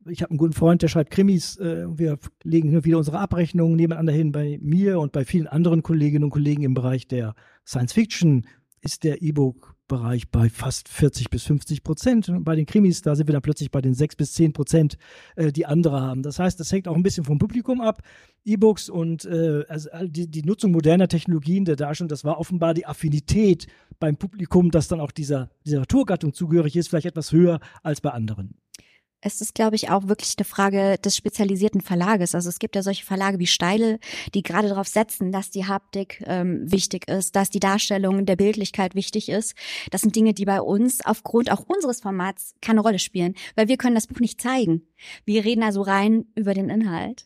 [0.08, 1.58] ich habe einen guten Freund, der schreibt Krimis.
[1.58, 4.32] Äh, wir legen hier wieder unsere Abrechnungen nebeneinander hin.
[4.32, 8.48] Bei mir und bei vielen anderen Kolleginnen und Kollegen im Bereich der Science Fiction
[8.82, 12.32] ist der E-Book Bereich bei fast 40 bis 50 Prozent.
[12.40, 14.98] Bei den Krimis, da sind wir dann plötzlich bei den 6 bis 10 Prozent,
[15.36, 16.24] äh, die andere haben.
[16.24, 18.02] Das heißt, das hängt auch ein bisschen vom Publikum ab.
[18.46, 22.86] E-Books und äh, also die, die Nutzung moderner Technologien der Darstellung, das war offenbar die
[22.86, 23.68] Affinität
[24.00, 28.56] beim Publikum, das dann auch dieser Literaturgattung zugehörig ist, vielleicht etwas höher als bei anderen
[29.26, 32.36] es ist, glaube ich, auch wirklich eine Frage des spezialisierten Verlages.
[32.36, 34.00] Also es gibt ja solche Verlage wie Steile,
[34.36, 38.94] die gerade darauf setzen, dass die Haptik ähm, wichtig ist, dass die Darstellung der Bildlichkeit
[38.94, 39.56] wichtig ist.
[39.90, 43.78] Das sind Dinge, die bei uns aufgrund auch unseres Formats keine Rolle spielen, weil wir
[43.78, 44.84] können das Buch nicht zeigen.
[45.26, 47.26] Wir reden also rein über den Inhalt.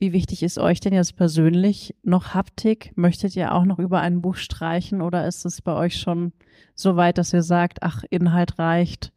[0.00, 2.90] Wie wichtig ist euch denn jetzt persönlich noch Haptik?
[2.96, 6.32] Möchtet ihr auch noch über ein Buch streichen oder ist es bei euch schon
[6.74, 9.12] so weit, dass ihr sagt, ach, Inhalt reicht,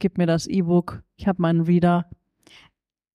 [0.00, 2.10] gib mir das E-Book, ich habe meinen Reader.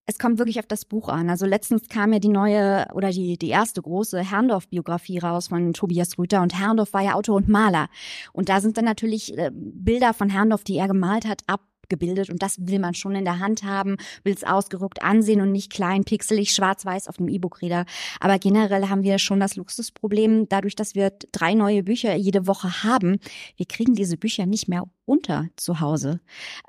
[0.07, 1.31] Es kommt wirklich auf das Buch an.
[1.31, 6.17] Also letztens kam ja die neue oder die, die erste große Herrndorf-Biografie raus von Tobias
[6.19, 7.89] Rüther und Herrndorf war ja Autor und Maler.
[8.31, 12.29] Und da sind dann natürlich äh, Bilder von Herrndorf, die er gemalt hat, ab abgebildet
[12.29, 15.71] und das will man schon in der Hand haben, will es ausgerückt ansehen und nicht
[15.71, 17.85] klein, pixelig, schwarz-weiß auf dem E-Book-Reader.
[18.19, 22.83] Aber generell haben wir schon das Luxusproblem, dadurch, dass wir drei neue Bücher jede Woche
[22.83, 23.19] haben,
[23.55, 26.19] wir kriegen diese Bücher nicht mehr unter zu Hause.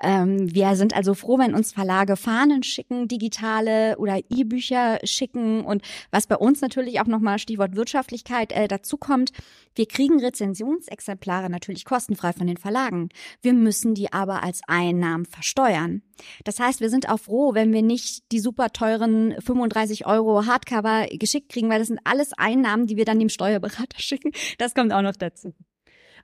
[0.01, 5.81] Ähm, wir sind also froh, wenn uns Verlage Fahnen schicken, digitale oder E-Bücher schicken und
[6.11, 9.31] was bei uns natürlich auch nochmal Stichwort Wirtschaftlichkeit äh, dazu kommt,
[9.75, 13.09] wir kriegen Rezensionsexemplare natürlich kostenfrei von den Verlagen.
[13.41, 16.01] Wir müssen die aber als Einnahmen versteuern.
[16.43, 21.07] Das heißt, wir sind auch froh, wenn wir nicht die super teuren 35 Euro Hardcover
[21.11, 24.31] geschickt kriegen, weil das sind alles Einnahmen, die wir dann dem Steuerberater schicken.
[24.57, 25.53] Das kommt auch noch dazu.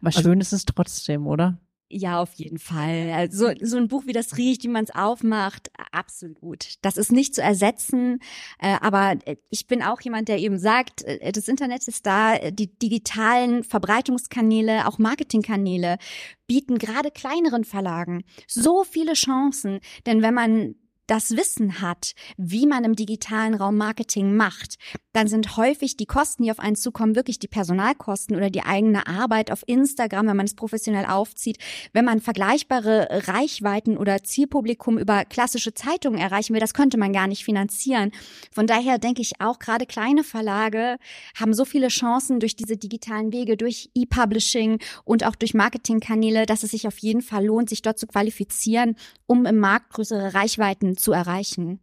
[0.02, 1.58] Was also, schön ist es trotzdem, oder?
[1.95, 3.12] Ja, auf jeden Fall.
[3.12, 6.73] Also so ein Buch, wie das riecht, wie man es aufmacht, absolut.
[6.82, 8.19] Das ist nicht zu ersetzen.
[8.58, 12.49] Äh, aber äh, ich bin auch jemand, der eben sagt, äh, das Internet ist da,
[12.49, 15.99] die digitalen Verbreitungskanäle, auch Marketingkanäle
[16.47, 19.79] bieten gerade kleineren Verlagen so viele Chancen.
[20.08, 20.73] Denn wenn man
[21.06, 24.77] das Wissen hat, wie man im digitalen Raum Marketing macht,
[25.13, 29.08] dann sind häufig die Kosten, die auf einen zukommen, wirklich die Personalkosten oder die eigene
[29.08, 31.58] Arbeit auf Instagram, wenn man es professionell aufzieht.
[31.93, 37.28] Wenn man vergleichbare Reichweiten oder Zielpublikum über klassische Zeitungen erreichen will, das könnte man gar
[37.28, 38.12] nicht finanzieren.
[38.52, 40.97] Von daher denke ich auch, gerade kleine Verlage
[41.39, 46.63] haben so viele Chancen durch diese digitalen Wege, durch E-Publishing und auch durch Marketingkanäle, dass
[46.63, 48.95] es sich auf jeden Fall lohnt, sich dort zu qualifizieren,
[49.28, 51.80] um im Markt größere Reichweiten zu erreichen.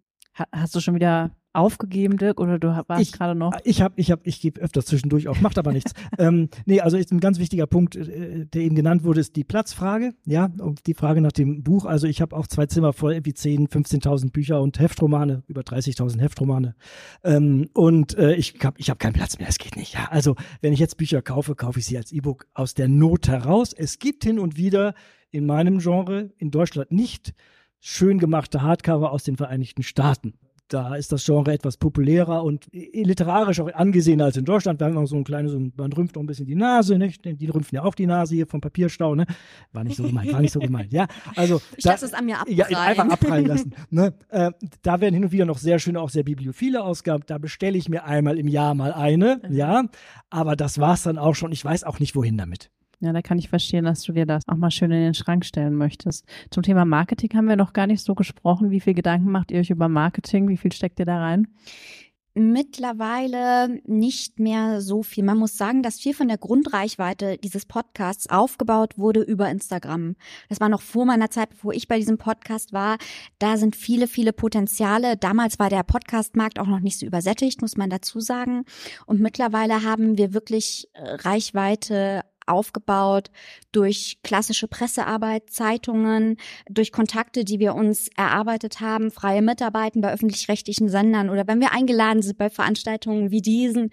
[0.52, 3.52] Hast du schon wieder aufgegeben, Dirk, oder du warst gerade noch?
[3.64, 5.92] Ich habe, ich habe, ich gebe öfter zwischendurch auf, macht aber nichts.
[6.18, 9.44] ähm, nee, also ist ein ganz wichtiger Punkt, äh, der eben genannt wurde, ist die
[9.44, 10.14] Platzfrage.
[10.24, 11.84] Ja, und die Frage nach dem Buch.
[11.84, 16.20] Also ich habe auch zwei Zimmer voll, irgendwie 10, 15.000 Bücher und Heftromane, über 30.000
[16.20, 16.74] Heftromane.
[17.24, 19.48] Ähm, und äh, ich habe, ich habe keinen Platz mehr.
[19.48, 19.94] Es geht nicht.
[19.94, 23.28] Ja, also wenn ich jetzt Bücher kaufe, kaufe ich sie als E-Book aus der Not
[23.28, 23.72] heraus.
[23.72, 24.94] Es gibt hin und wieder
[25.30, 27.34] in meinem Genre in Deutschland nicht
[27.80, 30.34] schön gemachte Hardcover aus den Vereinigten Staaten
[30.72, 34.80] da ist das Genre etwas populärer und literarisch auch angesehen als in Deutschland.
[34.80, 37.24] Wir haben noch so ein kleines, man rümpft noch ein bisschen die Nase, nicht?
[37.24, 39.26] Die rümpfen ja auch die Nase hier vom Papierstau, ne?
[39.72, 41.06] War nicht so gemeint, war nicht so gemeint, ja.
[41.34, 42.70] Also, ich lasse es an mir abprallen.
[42.70, 43.74] Ja, einfach abprallen lassen.
[43.90, 44.14] ne?
[44.28, 44.52] Äh,
[44.82, 47.24] da werden hin und wieder noch sehr schöne, auch sehr bibliophile Ausgaben.
[47.26, 49.54] Da bestelle ich mir einmal im Jahr mal eine, mhm.
[49.54, 49.84] ja.
[50.30, 51.50] Aber das war's dann auch schon.
[51.50, 52.70] Ich weiß auch nicht, wohin damit.
[53.00, 55.46] Ja, da kann ich verstehen, dass du dir das auch mal schön in den Schrank
[55.46, 56.26] stellen möchtest.
[56.50, 58.70] Zum Thema Marketing haben wir noch gar nicht so gesprochen.
[58.70, 60.48] Wie viel Gedanken macht ihr euch über Marketing?
[60.48, 61.48] Wie viel steckt ihr da rein?
[62.34, 65.24] Mittlerweile nicht mehr so viel.
[65.24, 70.14] Man muss sagen, dass viel von der Grundreichweite dieses Podcasts aufgebaut wurde über Instagram.
[70.48, 72.98] Das war noch vor meiner Zeit, bevor ich bei diesem Podcast war.
[73.40, 75.16] Da sind viele, viele Potenziale.
[75.16, 78.64] Damals war der Podcastmarkt auch noch nicht so übersättigt, muss man dazu sagen.
[79.06, 83.30] Und mittlerweile haben wir wirklich äh, Reichweite aufgebaut
[83.72, 86.36] durch klassische Pressearbeit, Zeitungen,
[86.68, 91.72] durch Kontakte, die wir uns erarbeitet haben, freie Mitarbeiten bei öffentlich-rechtlichen Sendern oder wenn wir
[91.72, 93.90] eingeladen sind bei Veranstaltungen wie diesen,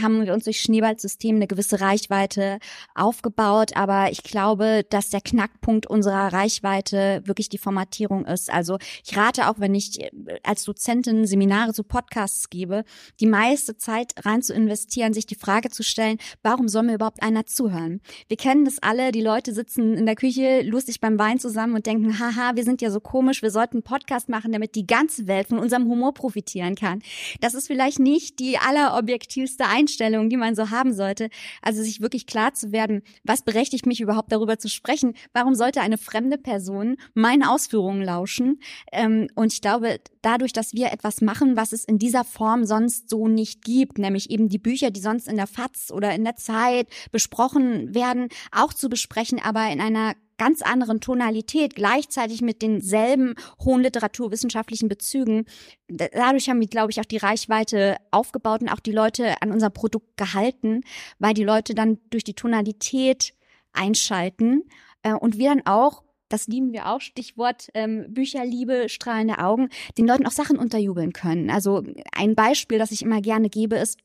[0.00, 2.58] haben wir uns durch Schneeballsystem eine gewisse Reichweite
[2.94, 3.76] aufgebaut.
[3.76, 8.52] Aber ich glaube, dass der Knackpunkt unserer Reichweite wirklich die Formatierung ist.
[8.52, 10.10] Also ich rate auch, wenn ich äh,
[10.42, 12.84] als Dozentin Seminare zu Podcasts gebe,
[13.20, 17.22] die meiste Zeit rein zu investieren, sich die Frage zu stellen, warum soll mir überhaupt
[17.22, 17.99] einer zuhören?
[18.28, 21.86] Wir kennen das alle, die Leute sitzen in der Küche lustig beim Wein zusammen und
[21.86, 25.26] denken, haha, wir sind ja so komisch, wir sollten einen Podcast machen, damit die ganze
[25.26, 27.02] Welt von unserem Humor profitieren kann.
[27.40, 31.28] Das ist vielleicht nicht die allerobjektivste Einstellung, die man so haben sollte.
[31.62, 35.14] Also sich wirklich klar zu werden, was berechtigt mich überhaupt darüber zu sprechen?
[35.32, 38.60] Warum sollte eine fremde Person meinen Ausführungen lauschen?
[38.92, 43.08] Ähm, und ich glaube, dadurch, dass wir etwas machen, was es in dieser Form sonst
[43.08, 46.36] so nicht gibt, nämlich eben die Bücher, die sonst in der FAZ oder in der
[46.36, 53.34] Zeit besprochen werden, auch zu besprechen, aber in einer ganz anderen Tonalität, gleichzeitig mit denselben
[53.62, 55.44] hohen literaturwissenschaftlichen Bezügen.
[55.88, 59.68] Dadurch haben wir, glaube ich, auch die Reichweite aufgebaut und auch die Leute an unser
[59.68, 60.80] Produkt gehalten,
[61.18, 63.34] weil die Leute dann durch die Tonalität
[63.74, 64.62] einschalten
[65.02, 70.06] äh, und wir dann auch das lieben wir auch, Stichwort ähm, Bücherliebe, strahlende Augen, den
[70.06, 71.50] Leuten auch Sachen unterjubeln können.
[71.50, 73.98] Also ein Beispiel, das ich immer gerne gebe, ist,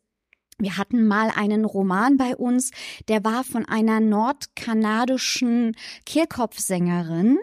[0.57, 2.71] wir hatten mal einen Roman bei uns,
[3.07, 7.37] der war von einer nordkanadischen Kehlkopfsängerin,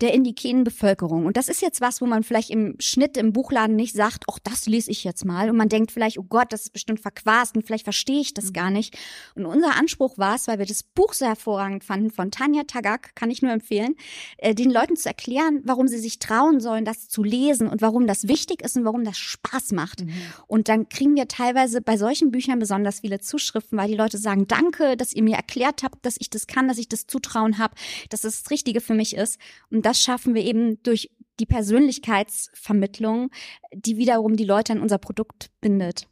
[0.00, 1.26] der indigenen Bevölkerung.
[1.26, 4.38] Und das ist jetzt was, wo man vielleicht im Schnitt im Buchladen nicht sagt, ach,
[4.42, 5.50] das lese ich jetzt mal.
[5.50, 8.46] Und man denkt vielleicht, oh Gott, das ist bestimmt verquast und vielleicht verstehe ich das
[8.46, 8.52] mhm.
[8.52, 8.96] gar nicht.
[9.34, 13.14] Und unser Anspruch war es, weil wir das Buch so hervorragend fanden von Tanja Tagak,
[13.14, 13.96] kann ich nur empfehlen,
[14.38, 18.06] äh, den Leuten zu erklären, warum sie sich trauen sollen, das zu lesen und warum
[18.06, 20.04] das wichtig ist und warum das Spaß macht.
[20.04, 20.12] Mhm.
[20.46, 24.46] Und dann kriegen wir teilweise bei solchen Büchern besonders viele Zuschriften, weil die Leute sagen,
[24.46, 27.74] danke, dass ihr mir erklärt habt, dass ich das kann, dass ich das Zutrauen habe,
[28.08, 29.38] dass das, das Richtige für mich ist.
[29.70, 33.30] Und das schaffen wir eben durch die Persönlichkeitsvermittlung,
[33.72, 36.06] die wiederum die Leute an unser Produkt bindet.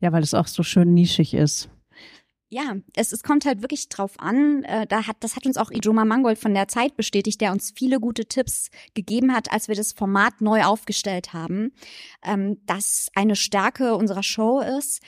[0.00, 1.70] Ja, weil es auch so schön nischig ist.
[2.50, 4.64] Ja, es, es kommt halt wirklich drauf an.
[4.64, 7.72] Äh, da hat, das hat uns auch Ijoma Mangold von der Zeit bestätigt, der uns
[7.74, 11.72] viele gute Tipps gegeben hat, als wir das Format neu aufgestellt haben,
[12.22, 15.00] ähm, dass eine Stärke unserer Show ist,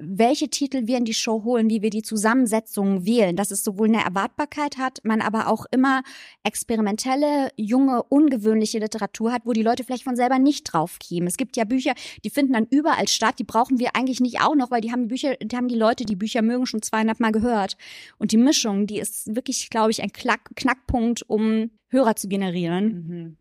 [0.00, 3.88] welche Titel wir in die Show holen, wie wir die Zusammensetzungen wählen, dass es sowohl
[3.88, 6.02] eine Erwartbarkeit hat, man aber auch immer
[6.44, 11.28] experimentelle, junge, ungewöhnliche Literatur hat, wo die Leute vielleicht von selber nicht drauf kämen.
[11.28, 14.54] Es gibt ja Bücher, die finden dann überall statt, die brauchen wir eigentlich nicht auch
[14.54, 17.20] noch, weil die haben die Bücher, die haben die Leute, die Bücher mögen, schon zweieinhalb
[17.20, 17.76] Mal gehört.
[18.18, 22.84] Und die Mischung, die ist wirklich, glaube ich, ein Knack Knackpunkt, um Hörer zu generieren.
[22.84, 23.36] Mhm.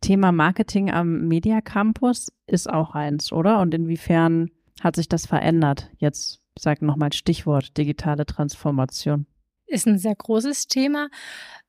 [0.00, 3.60] Thema Marketing am Media Campus ist auch eins, oder?
[3.60, 5.90] Und inwiefern hat sich das verändert?
[5.98, 9.26] Jetzt sag nochmal Stichwort digitale Transformation.
[9.66, 11.08] Ist ein sehr großes Thema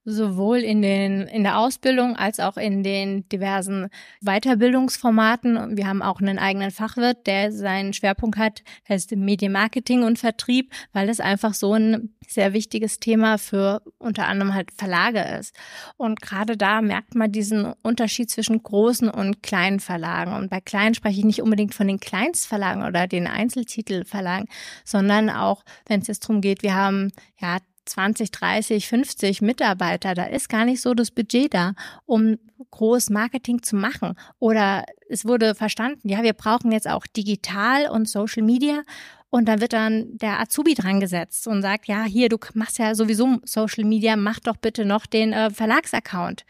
[0.10, 3.90] sowohl in den in der Ausbildung als auch in den diversen
[4.22, 5.76] Weiterbildungsformaten.
[5.76, 11.10] Wir haben auch einen eigenen Fachwirt, der seinen Schwerpunkt hat, heißt Medienmarketing und Vertrieb, weil
[11.10, 15.54] es einfach so ein sehr wichtiges Thema für unter anderem halt Verlage ist.
[15.98, 20.32] Und gerade da merkt man diesen Unterschied zwischen großen und kleinen Verlagen.
[20.32, 24.48] Und bei kleinen spreche ich nicht unbedingt von den Kleinstverlagen oder den Einzeltitelverlagen,
[24.86, 30.26] sondern auch, wenn es jetzt darum geht, wir haben ja 20, 30, 50 Mitarbeiter, da
[30.26, 31.74] ist gar nicht so das Budget da,
[32.06, 32.38] um
[32.72, 34.16] groß Marketing zu machen.
[34.40, 38.84] Oder es wurde verstanden, ja, wir brauchen jetzt auch digital und Social Media.
[39.30, 42.96] Und dann wird dann der Azubi dran gesetzt und sagt, ja, hier, du machst ja
[42.96, 46.46] sowieso Social Media, mach doch bitte noch den äh, Verlagsaccount.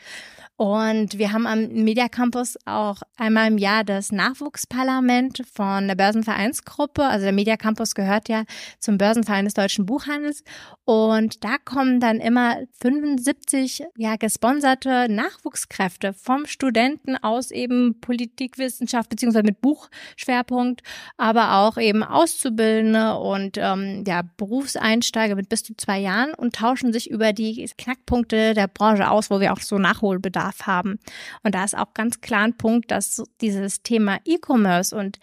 [0.58, 7.04] Und wir haben am Media Campus auch einmal im Jahr das Nachwuchsparlament von der Börsenvereinsgruppe.
[7.04, 8.43] Also der Media Campus gehört ja
[8.80, 10.43] zum Börsenverein des deutschen Buchhandels.
[10.84, 19.43] Und da kommen dann immer 75 ja gesponserte Nachwuchskräfte vom Studenten aus eben Politikwissenschaft beziehungsweise
[19.43, 20.82] mit Buchschwerpunkt,
[21.17, 26.93] aber auch eben Auszubildende und ähm, ja Berufseinsteiger mit bis zu zwei Jahren und tauschen
[26.93, 31.00] sich über die Knackpunkte der Branche aus, wo wir auch so Nachholbedarf Bedarf haben.
[31.44, 35.20] Und da ist auch ganz klar ein Punkt, dass dieses Thema E-Commerce und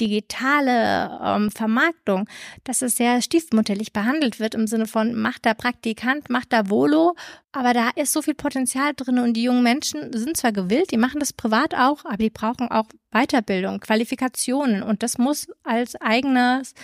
[0.00, 2.28] digitale ähm, Vermarktung,
[2.62, 7.16] dass es sehr stiefmütterlich behandelt wird im Sinne von macht da Praktikant, macht da Volo,
[7.50, 10.98] aber da ist so viel Potenzial drin und die jungen Menschen sind zwar gewillt, die
[10.98, 16.74] machen das privat auch, aber die brauchen auch Weiterbildung, Qualifikationen und das muss als eigenes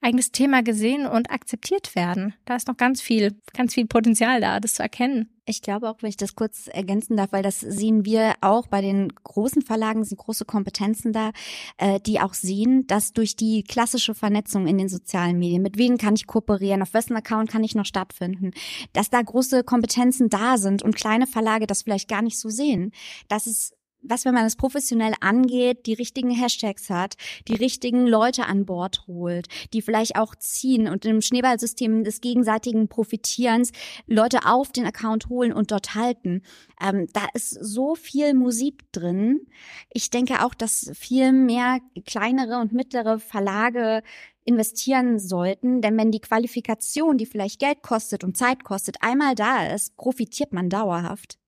[0.00, 2.34] eigenes Thema gesehen und akzeptiert werden.
[2.44, 5.28] Da ist noch ganz viel, ganz viel Potenzial da, das zu erkennen.
[5.44, 8.80] Ich glaube auch, wenn ich das kurz ergänzen darf, weil das sehen wir auch bei
[8.80, 11.32] den großen Verlagen, sind große Kompetenzen da,
[11.76, 15.98] äh, die auch sehen, dass durch die klassische Vernetzung in den sozialen Medien, mit wem
[15.98, 18.52] kann ich kooperieren, auf wessen Account kann ich noch stattfinden,
[18.92, 22.92] dass da große Kompetenzen da sind und kleine Verlage das vielleicht gar nicht so sehen,
[23.28, 27.16] dass es was, wenn man es professionell angeht, die richtigen Hashtags hat,
[27.48, 32.88] die richtigen Leute an Bord holt, die vielleicht auch ziehen und im Schneeballsystem des gegenseitigen
[32.88, 33.72] Profitierens
[34.06, 36.42] Leute auf den Account holen und dort halten.
[36.80, 39.46] Ähm, da ist so viel Musik drin.
[39.90, 44.02] Ich denke auch, dass viel mehr kleinere und mittlere Verlage
[44.44, 49.66] investieren sollten, denn wenn die Qualifikation, die vielleicht Geld kostet und Zeit kostet, einmal da
[49.66, 51.39] ist, profitiert man dauerhaft.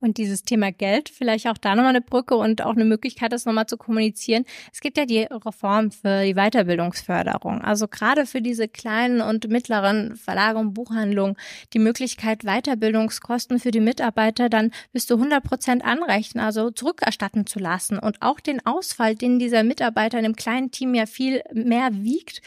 [0.00, 3.46] Und dieses Thema Geld, vielleicht auch da nochmal eine Brücke und auch eine Möglichkeit, das
[3.46, 4.44] nochmal zu kommunizieren.
[4.72, 7.62] Es gibt ja die Reform für die Weiterbildungsförderung.
[7.62, 11.36] Also gerade für diese kleinen und mittleren Verlage und Buchhandlungen
[11.72, 17.58] die Möglichkeit, Weiterbildungskosten für die Mitarbeiter dann bis zu 100 Prozent anrechnen, also zurückerstatten zu
[17.58, 17.98] lassen.
[17.98, 22.40] Und auch den Ausfall, den dieser Mitarbeiter in einem kleinen Team ja viel mehr wiegt,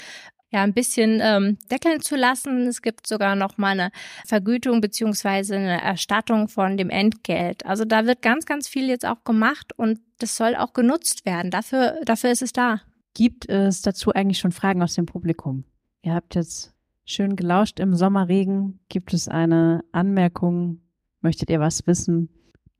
[0.51, 2.67] ja ein bisschen ähm, deckeln zu lassen.
[2.67, 3.91] Es gibt sogar noch mal eine
[4.25, 7.65] Vergütung beziehungsweise eine Erstattung von dem Entgelt.
[7.65, 11.51] Also da wird ganz, ganz viel jetzt auch gemacht und das soll auch genutzt werden.
[11.51, 12.81] Dafür, dafür ist es da.
[13.13, 15.63] Gibt es dazu eigentlich schon Fragen aus dem Publikum?
[16.01, 16.73] Ihr habt jetzt
[17.05, 18.79] schön gelauscht im Sommerregen.
[18.89, 20.81] Gibt es eine Anmerkung?
[21.21, 22.29] Möchtet ihr was wissen?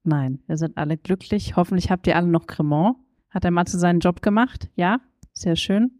[0.03, 1.55] Nein, wir sind alle glücklich.
[1.55, 2.97] Hoffentlich habt ihr alle noch Cremant.
[3.29, 4.69] Hat der Matze seinen Job gemacht?
[4.75, 4.99] Ja,
[5.33, 5.99] sehr schön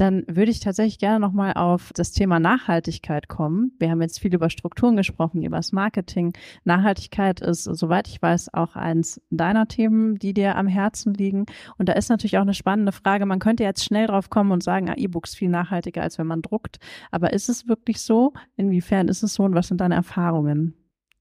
[0.00, 3.72] dann würde ich tatsächlich gerne nochmal auf das Thema Nachhaltigkeit kommen.
[3.78, 6.32] Wir haben jetzt viel über Strukturen gesprochen, über das Marketing.
[6.64, 11.46] Nachhaltigkeit ist, soweit ich weiß, auch eins deiner Themen, die dir am Herzen liegen.
[11.78, 13.26] Und da ist natürlich auch eine spannende Frage.
[13.26, 16.42] Man könnte jetzt schnell drauf kommen und sagen, ah, E-Books viel nachhaltiger, als wenn man
[16.42, 16.78] druckt.
[17.10, 18.32] Aber ist es wirklich so?
[18.56, 20.74] Inwiefern ist es so und was sind deine Erfahrungen?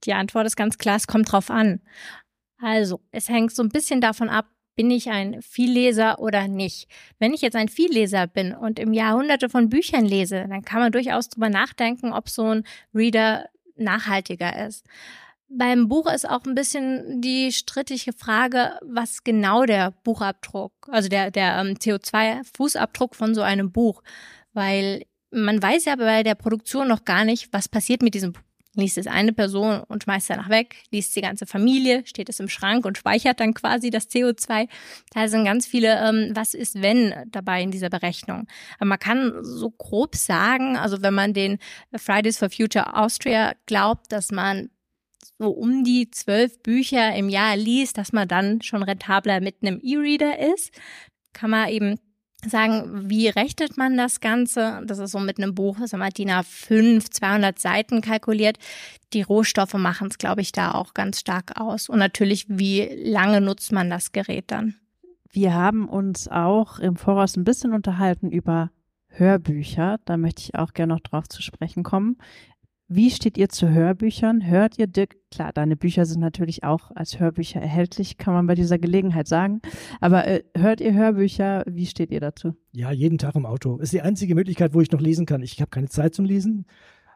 [0.03, 1.81] Die Antwort ist ganz klar, es kommt drauf an.
[2.59, 6.87] Also, es hängt so ein bisschen davon ab, bin ich ein Vielleser oder nicht?
[7.19, 10.79] Wenn ich jetzt ein Vielleser bin und im Jahr hunderte von Büchern lese, dann kann
[10.79, 12.63] man durchaus drüber nachdenken, ob so ein
[12.93, 14.85] Reader nachhaltiger ist.
[15.49, 21.31] Beim Buch ist auch ein bisschen die strittige Frage, was genau der Buchabdruck, also der,
[21.31, 24.03] der ähm, CO2-Fußabdruck von so einem Buch,
[24.53, 28.33] weil man weiß ja bei der Produktion noch gar nicht, was passiert mit diesem
[28.77, 32.47] liest es eine Person und schmeißt danach weg, liest die ganze Familie, steht es im
[32.49, 34.69] Schrank und speichert dann quasi das CO2.
[35.13, 38.47] Da sind ganz viele ähm, Was ist wenn dabei in dieser Berechnung.
[38.77, 41.57] Aber man kann so grob sagen, also wenn man den
[41.95, 44.69] Fridays for Future Austria glaubt, dass man
[45.39, 49.79] so um die zwölf Bücher im Jahr liest, dass man dann schon rentabler mit einem
[49.81, 50.71] E-Reader ist,
[51.33, 51.99] kann man eben
[52.45, 54.81] sagen, wie rechnet man das Ganze?
[54.85, 58.57] Das ist so mit einem Buch, das haben DIN A5, 200 Seiten kalkuliert.
[59.13, 61.89] Die Rohstoffe machen es, glaube ich, da auch ganz stark aus.
[61.89, 64.75] Und natürlich, wie lange nutzt man das Gerät dann?
[65.31, 68.71] Wir haben uns auch im Voraus ein bisschen unterhalten über
[69.07, 69.99] Hörbücher.
[70.05, 72.17] Da möchte ich auch gerne noch drauf zu sprechen kommen.
[72.89, 74.47] Wie steht ihr zu Hörbüchern?
[74.47, 75.17] Hört ihr, Dirk?
[75.29, 79.61] Klar, deine Bücher sind natürlich auch als Hörbücher erhältlich, kann man bei dieser Gelegenheit sagen.
[79.99, 81.65] Aber äh, hört ihr Hörbücher?
[81.67, 82.53] Wie steht ihr dazu?
[82.71, 83.77] Ja, jeden Tag im Auto.
[83.79, 85.41] Ist die einzige Möglichkeit, wo ich noch lesen kann.
[85.43, 86.65] Ich habe keine Zeit zum Lesen.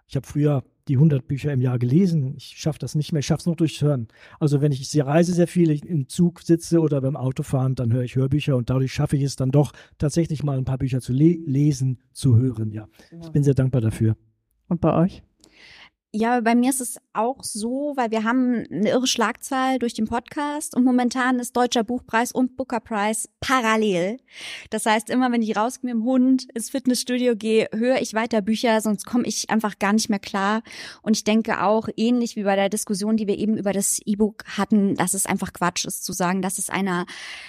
[0.08, 2.34] Ich habe früher die 100 Bücher im Jahr gelesen.
[2.36, 3.22] Ich schaffe das nicht mehr.
[3.22, 4.10] Ich schaffe es noch durchs Hören.
[4.42, 7.94] Also wenn ich sehr reise sehr viel, ich im Zug sitze oder beim Autofahren, dann
[7.94, 11.00] höre ich Hörbücher und dadurch schaffe ich es dann doch tatsächlich mal ein paar Bücher
[11.00, 12.72] zu le lesen, zu hören.
[12.72, 12.90] Ja,
[13.22, 14.18] ich bin sehr dankbar dafür.
[14.68, 15.24] Und bei euch?
[16.14, 20.08] Ja, bei mir ist es auch so, weil wir haben eine irre Schlagzahl durch den
[20.08, 24.18] Podcast und momentan ist Deutscher Buchpreis und Booker Prize parallel.
[24.72, 28.42] Das heißt, immer wenn ich raus mit dem Hund ins Fitnessstudio gehe, höre ich weiter
[28.42, 30.64] Bücher, sonst komme ich einfach gar nicht mehr klar.
[31.02, 34.44] Und ich denke auch, ähnlich wie bei der Diskussion, die wir eben über das E-Book
[34.58, 37.06] hatten, dass es einfach Quatsch ist zu sagen, dass es eine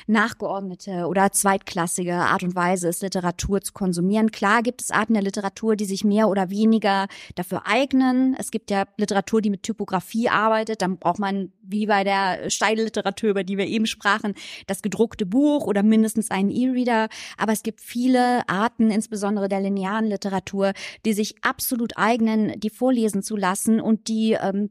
[0.07, 4.31] nachgeordnete oder zweitklassige Art und Weise ist, Literatur zu konsumieren.
[4.31, 8.37] Klar gibt es Arten der Literatur, die sich mehr oder weniger dafür eignen.
[8.39, 10.83] Es gibt ja Literatur, die mit Typografie arbeitet.
[10.83, 14.35] Dann braucht man, wie bei der Steilliteratur, über die wir eben sprachen,
[14.69, 17.09] das gedruckte Buch oder mindestens einen E-Reader.
[17.37, 20.73] Aber es gibt viele Arten, insbesondere der linearen Literatur,
[21.05, 24.71] die sich absolut eignen, die vorlesen zu lassen und die ähm,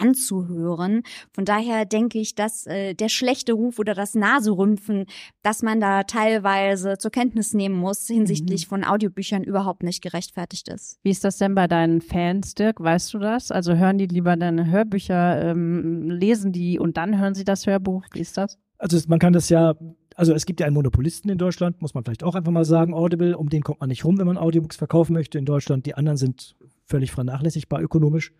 [0.00, 1.02] anzuhören.
[1.32, 5.06] Von daher denke ich, dass äh, der schlechte Ruf oder das Naserümpfen,
[5.42, 8.68] dass man da teilweise zur Kenntnis nehmen muss hinsichtlich mhm.
[8.68, 10.98] von Audiobüchern überhaupt nicht gerechtfertigt ist.
[11.02, 12.80] Wie ist das denn bei deinen Fans, Dirk?
[12.80, 13.50] Weißt du das?
[13.50, 18.04] Also hören die lieber deine Hörbücher, ähm, lesen die und dann hören sie das Hörbuch?
[18.12, 18.58] Wie ist das?
[18.78, 19.74] Also man kann das ja
[20.14, 22.94] also es gibt ja einen Monopolisten in Deutschland, muss man vielleicht auch einfach mal sagen,
[22.94, 25.86] Audible, um den kommt man nicht rum, wenn man Audiobooks verkaufen möchte in Deutschland.
[25.86, 28.32] Die anderen sind völlig vernachlässigbar ökonomisch.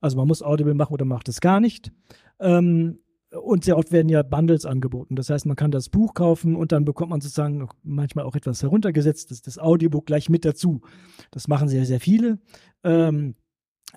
[0.00, 1.92] Also man muss Audible machen oder macht es gar nicht.
[2.38, 2.98] Ähm,
[3.30, 5.16] und sehr oft werden ja Bundles angeboten.
[5.16, 8.62] Das heißt, man kann das Buch kaufen und dann bekommt man sozusagen manchmal auch etwas
[8.62, 10.80] heruntergesetzt, das, das Audiobook gleich mit dazu.
[11.30, 12.38] Das machen sehr, sehr viele.
[12.84, 13.34] Ähm,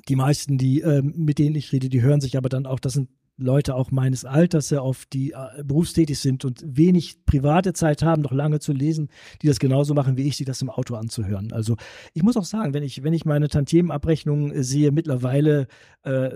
[0.08, 2.94] die meisten, die, ähm, mit denen ich rede, die hören sich aber dann auch, das
[2.94, 8.04] sind Leute auch meines Alters sehr oft, die äh, berufstätig sind und wenig private Zeit
[8.04, 9.10] haben, noch lange zu lesen,
[9.42, 11.52] die das genauso machen wie ich, sie das im Auto anzuhören.
[11.52, 11.76] Also
[12.14, 15.68] ich muss auch sagen, wenn ich, wenn ich meine Tantiemenabrechnung äh, sehe, mittlerweile
[16.04, 16.30] äh,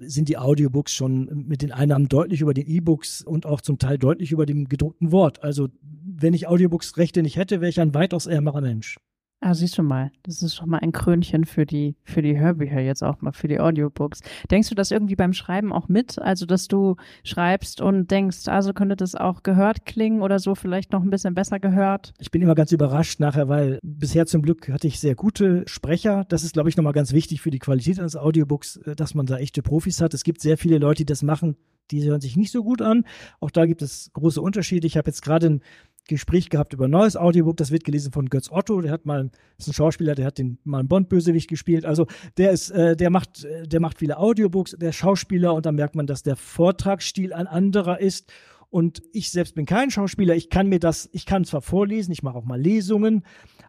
[0.00, 3.98] sind die Audiobooks schon mit den Einnahmen deutlich über den E-Books und auch zum Teil
[3.98, 5.42] deutlich über dem gedruckten Wort.
[5.42, 8.98] Also wenn ich Audiobooks-Rechte nicht hätte, wäre ich ein weitaus ärmerer Mensch.
[9.42, 12.80] Ah, siehst du mal, das ist schon mal ein Krönchen für die, für die Hörbücher
[12.80, 14.20] jetzt auch mal, für die Audiobooks.
[14.50, 16.18] Denkst du das irgendwie beim Schreiben auch mit?
[16.18, 20.92] Also, dass du schreibst und denkst, also könnte das auch gehört klingen oder so vielleicht
[20.92, 22.12] noch ein bisschen besser gehört?
[22.18, 26.26] Ich bin immer ganz überrascht nachher, weil bisher zum Glück hatte ich sehr gute Sprecher.
[26.28, 29.24] Das ist, glaube ich, nochmal ganz wichtig für die Qualität eines Audiobooks, äh, dass man
[29.24, 30.12] da echte Profis hat.
[30.12, 31.56] Es gibt sehr viele Leute, die das machen,
[31.90, 33.04] die hören sich nicht so gut an.
[33.40, 34.86] Auch da gibt es große Unterschiede.
[34.86, 35.62] Ich habe jetzt gerade ein
[36.10, 39.30] Gespräch gehabt über ein neues Audiobook, das wird gelesen von Götz Otto, der hat mal,
[39.56, 41.86] ist ein Schauspieler, der hat den mal einen Bond-Bösewicht gespielt.
[41.86, 42.06] Also
[42.36, 45.94] der ist, äh, der macht, äh, der macht viele Audiobooks, der Schauspieler und da merkt
[45.94, 48.30] man, dass der Vortragsstil ein anderer ist.
[48.68, 52.22] Und ich selbst bin kein Schauspieler, ich kann mir das, ich kann zwar vorlesen, ich
[52.22, 53.24] mache auch mal Lesungen,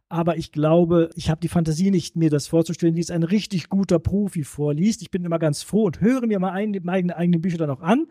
[0.09, 3.69] aber ich glaube, ich habe die Fantasie nicht, mir das vorzustellen, wie es ein richtig
[3.69, 5.01] guter Profi vorliest.
[5.01, 8.07] Ich bin immer ganz froh und höre mir meine eigenen Bücher dann auch an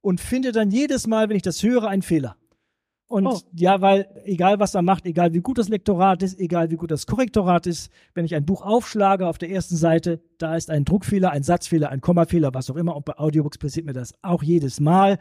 [0.00, 2.36] und finde dann jedes Mal, wenn ich das höre, einen Fehler.
[3.06, 3.38] Und oh.
[3.52, 6.90] ja, weil egal was er macht, egal wie gut das Lektorat ist, egal wie gut
[6.90, 10.84] das Korrektorat ist, wenn ich ein Buch aufschlage auf der ersten Seite, da ist ein
[10.84, 12.96] Druckfehler, ein Satzfehler, ein Kommafehler, was auch immer.
[12.96, 15.18] Und bei Audiobooks passiert mir das auch jedes Mal.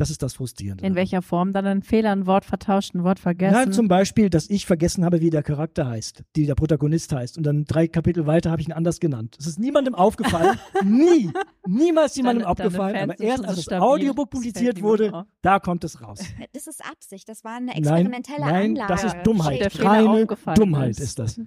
[0.00, 0.82] Das ist das Frustrierende.
[0.82, 3.54] In welcher Form dann ein Fehler, ein Wort vertauscht, ein Wort vergessen?
[3.54, 7.36] Ja, zum Beispiel, dass ich vergessen habe, wie der Charakter heißt, die der Protagonist heißt.
[7.36, 9.36] Und dann drei Kapitel weiter habe ich ihn anders genannt.
[9.36, 10.58] Das ist niemandem aufgefallen.
[10.86, 11.30] Nie.
[11.66, 12.94] Niemals jemandem deine, aufgefallen.
[12.94, 16.20] Deine aber erst als das Audiobook publiziert wurde, da kommt es raus.
[16.54, 17.28] Das ist Absicht.
[17.28, 18.92] Das war eine experimentelle nein, nein, Anlage.
[18.94, 19.84] das ist Dummheit.
[19.84, 21.38] Reine Dummheit ist das.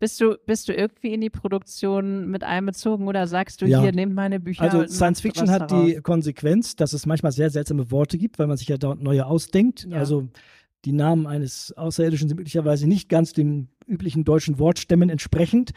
[0.00, 3.82] Bist du, bist du irgendwie in die Produktion mit einbezogen oder sagst du ja.
[3.82, 4.62] hier, nehmt meine Bücher?
[4.62, 5.86] Also Science Fiction hat daraus.
[5.86, 9.26] die Konsequenz, dass es manchmal sehr seltsame Worte gibt, weil man sich ja dauernd neue
[9.26, 9.86] ausdenkt.
[9.90, 9.98] Ja.
[9.98, 10.28] Also
[10.86, 15.72] die Namen eines Außerirdischen sind möglicherweise nicht ganz dem üblichen deutschen Wortstämmen entsprechend.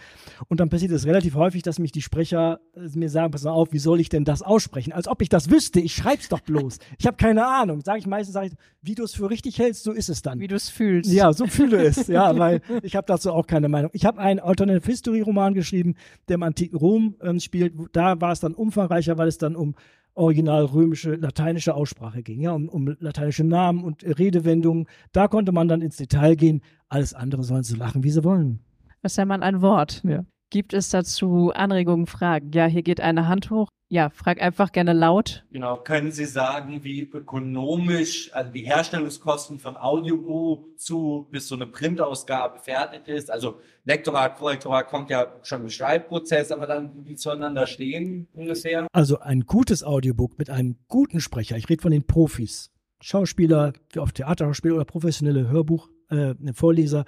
[0.47, 3.51] Und dann passiert es relativ häufig, dass mich die Sprecher äh, mir sagen, pass mal
[3.51, 4.93] auf, wie soll ich denn das aussprechen?
[4.93, 6.79] Als ob ich das wüsste, ich schreib's doch bloß.
[6.99, 7.81] Ich habe keine Ahnung.
[7.81, 10.39] Sage ich meistens, sage ich, wie du es für richtig hältst, so ist es dann.
[10.39, 11.11] Wie du es fühlst.
[11.11, 13.89] Ja, so fühle es, ja, weil ich habe dazu auch keine Meinung.
[13.93, 15.95] Ich habe einen Alternative History Roman geschrieben,
[16.27, 17.73] der im antiken Rom ähm, spielt.
[17.91, 19.75] Da war es dann umfangreicher, weil es dann um
[20.15, 24.87] original römische, lateinische Aussprache ging, ja, um, um lateinische Namen und Redewendungen.
[25.11, 26.61] Da konnte man dann ins Detail gehen.
[26.89, 28.59] Alles andere sollen sie lachen, wie sie wollen.
[29.01, 30.01] Was ist ja mal ein Wort?
[30.05, 30.23] Ja.
[30.53, 32.51] Gibt es dazu Anregungen, Fragen?
[32.53, 33.69] Ja, hier geht eine Hand hoch.
[33.89, 35.43] Ja, frag einfach gerne laut.
[35.51, 41.65] Genau, können Sie sagen, wie ökonomisch, also die Herstellungskosten von Audiobuch zu, bis so eine
[41.65, 43.31] Printausgabe fertig ist?
[43.31, 48.85] Also Lektorat, Korrektorat kommt ja schon im Schreibprozess, aber dann wie zueinander stehen ungefähr?
[48.93, 52.69] Also ein gutes Audiobook mit einem guten Sprecher, ich rede von den Profis,
[53.01, 57.05] Schauspieler, wie auf Theaterschauspieler oder professionelle Hörbuch, äh, Vorleser,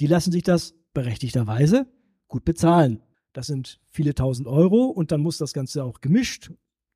[0.00, 1.86] die lassen sich das berechtigterweise
[2.30, 3.02] gut bezahlen.
[3.34, 6.50] Das sind viele tausend Euro und dann muss das Ganze auch gemischt,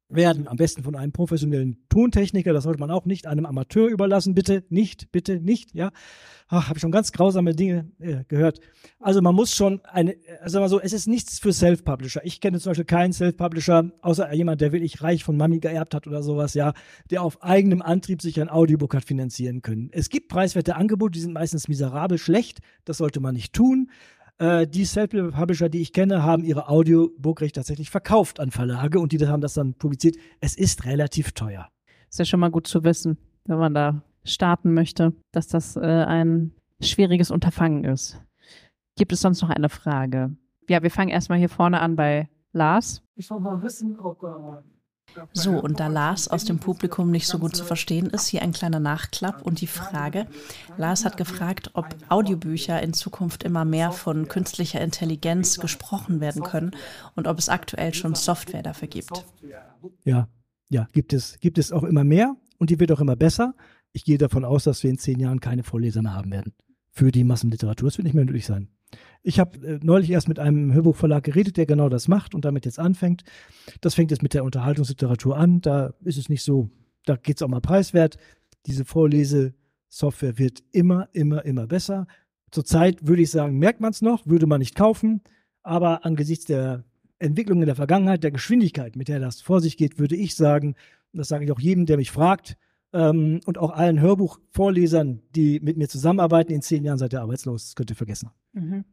[0.08, 2.52] werden, am besten von einem professionellen Tontechniker.
[2.52, 4.34] Das sollte man auch nicht einem Amateur überlassen.
[4.34, 5.90] Bitte nicht, bitte nicht, ja.
[6.48, 8.60] Habe ich schon ganz grausame Dinge äh, gehört.
[9.00, 12.20] Also man muss schon eine, also mal so, es ist nichts für Self-Publisher.
[12.24, 16.06] Ich kenne zum Beispiel keinen Self-Publisher, außer jemand, der wirklich reich von Mami geerbt hat
[16.06, 16.74] oder sowas, ja,
[17.10, 19.88] der auf eigenem Antrieb sich ein Audiobook hat finanzieren können.
[19.92, 22.60] Es gibt preiswerte Angebote, die sind meistens miserabel schlecht.
[22.84, 23.88] Das sollte man nicht tun.
[24.38, 29.26] Äh, die Self-Publisher, die ich kenne, haben ihre Audiobookrechte tatsächlich verkauft an Verlage und die
[29.26, 30.16] haben das dann publiziert.
[30.40, 31.68] Es ist relativ teuer.
[32.08, 35.80] Ist ja schon mal gut zu wissen, wenn man da starten möchte, dass das äh,
[35.80, 38.20] ein schwieriges Unterfangen ist.
[38.96, 40.36] Gibt es sonst noch eine Frage?
[40.68, 43.02] Ja, wir fangen erstmal hier vorne an bei Lars.
[43.16, 44.62] Ich will mal wissen, ob äh,
[45.32, 48.52] so, und da Lars aus dem Publikum nicht so gut zu verstehen ist, hier ein
[48.52, 50.26] kleiner Nachklapp und die Frage.
[50.76, 56.72] Lars hat gefragt, ob Audiobücher in Zukunft immer mehr von künstlicher Intelligenz gesprochen werden können
[57.14, 59.24] und ob es aktuell schon Software dafür gibt.
[60.04, 60.28] Ja,
[60.68, 63.54] ja, gibt es, gibt es auch immer mehr und die wird auch immer besser.
[63.92, 66.54] Ich gehe davon aus, dass wir in zehn Jahren keine Vorleser mehr haben werden
[66.90, 67.88] für die Massenliteratur.
[67.88, 68.68] Das wird nicht mehr nötig sein.
[69.26, 72.66] Ich habe äh, neulich erst mit einem Hörbuchverlag geredet, der genau das macht und damit
[72.66, 73.24] jetzt anfängt.
[73.80, 75.62] Das fängt jetzt mit der Unterhaltungsliteratur an.
[75.62, 76.68] Da ist es nicht so,
[77.06, 78.18] da geht es auch mal preiswert.
[78.66, 82.06] Diese Vorlesesoftware wird immer, immer, immer besser.
[82.50, 85.22] Zurzeit würde ich sagen, merkt man es noch, würde man nicht kaufen.
[85.62, 86.84] Aber angesichts der
[87.18, 90.74] Entwicklung in der Vergangenheit, der Geschwindigkeit, mit der das vor sich geht, würde ich sagen,
[91.14, 92.58] das sage ich auch jedem, der mich fragt,
[92.92, 97.64] ähm, und auch allen Hörbuchvorlesern, die mit mir zusammenarbeiten, in zehn Jahren seid ihr arbeitslos.
[97.64, 98.30] Das könnt ihr vergessen.
[98.52, 98.84] Mhm.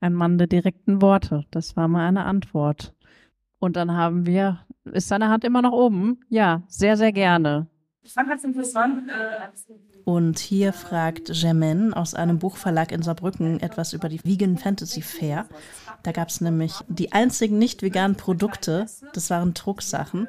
[0.00, 1.44] Ein Mann der direkten Worte.
[1.50, 2.94] Das war mal eine Antwort.
[3.58, 6.20] Und dann haben wir, ist seine Hand immer noch oben?
[6.28, 7.68] Ja, sehr, sehr gerne.
[10.04, 15.46] Und hier fragt Germaine aus einem Buchverlag in Saarbrücken etwas über die Vegan Fantasy Fair.
[16.04, 20.28] Da gab es nämlich die einzigen nicht veganen Produkte, das waren Drucksachen.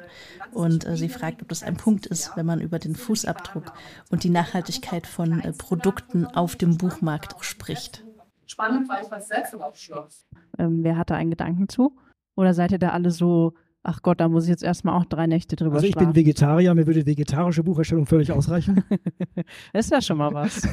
[0.52, 3.72] Und äh, sie fragt, ob das ein Punkt ist, wenn man über den Fußabdruck
[4.10, 8.02] und die Nachhaltigkeit von äh, Produkten auf dem Buchmarkt spricht.
[8.48, 10.26] Spannend, weil ich was selbst im Abschluss.
[10.58, 11.96] Ähm, wer hatte einen Gedanken zu?
[12.34, 15.26] Oder seid ihr da alle so, ach Gott, da muss ich jetzt erstmal auch drei
[15.26, 16.12] Nächte drüber Also ich schlafen.
[16.12, 18.84] bin Vegetarier, mir würde vegetarische Bucherstellung völlig ausreichen.
[19.72, 20.66] das ist ja schon mal was.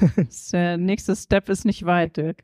[0.51, 2.43] der nächste Step ist nicht weit, Dirk.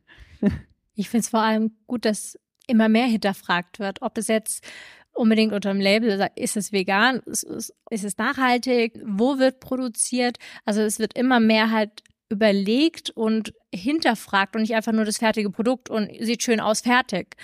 [0.95, 4.65] ich finde es vor allem gut, dass immer mehr hinterfragt wird, ob es jetzt
[5.13, 7.43] unbedingt unter dem Label, ist es vegan, ist
[7.89, 10.37] es nachhaltig, wo wird produziert.
[10.65, 15.49] Also es wird immer mehr halt überlegt und hinterfragt und nicht einfach nur das fertige
[15.49, 17.35] Produkt und sieht schön aus, fertig.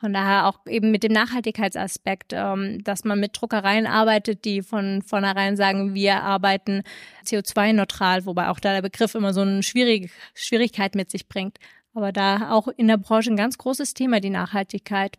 [0.00, 5.02] Von daher auch eben mit dem Nachhaltigkeitsaspekt, ähm, dass man mit Druckereien arbeitet, die von
[5.02, 6.82] vornherein sagen, wir arbeiten
[7.26, 11.58] CO2-neutral, wobei auch da der Begriff immer so eine schwierige Schwierigkeit mit sich bringt.
[11.92, 15.18] Aber da auch in der Branche ein ganz großes Thema, die Nachhaltigkeit.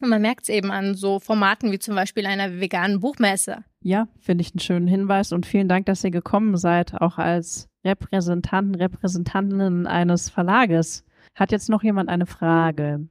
[0.00, 3.64] Und man merkt es eben an so Formaten wie zum Beispiel einer veganen Buchmesse.
[3.82, 7.68] Ja, finde ich einen schönen Hinweis und vielen Dank, dass ihr gekommen seid, auch als
[7.84, 11.04] Repräsentanten, Repräsentantinnen eines Verlages.
[11.34, 13.08] Hat jetzt noch jemand eine Frage?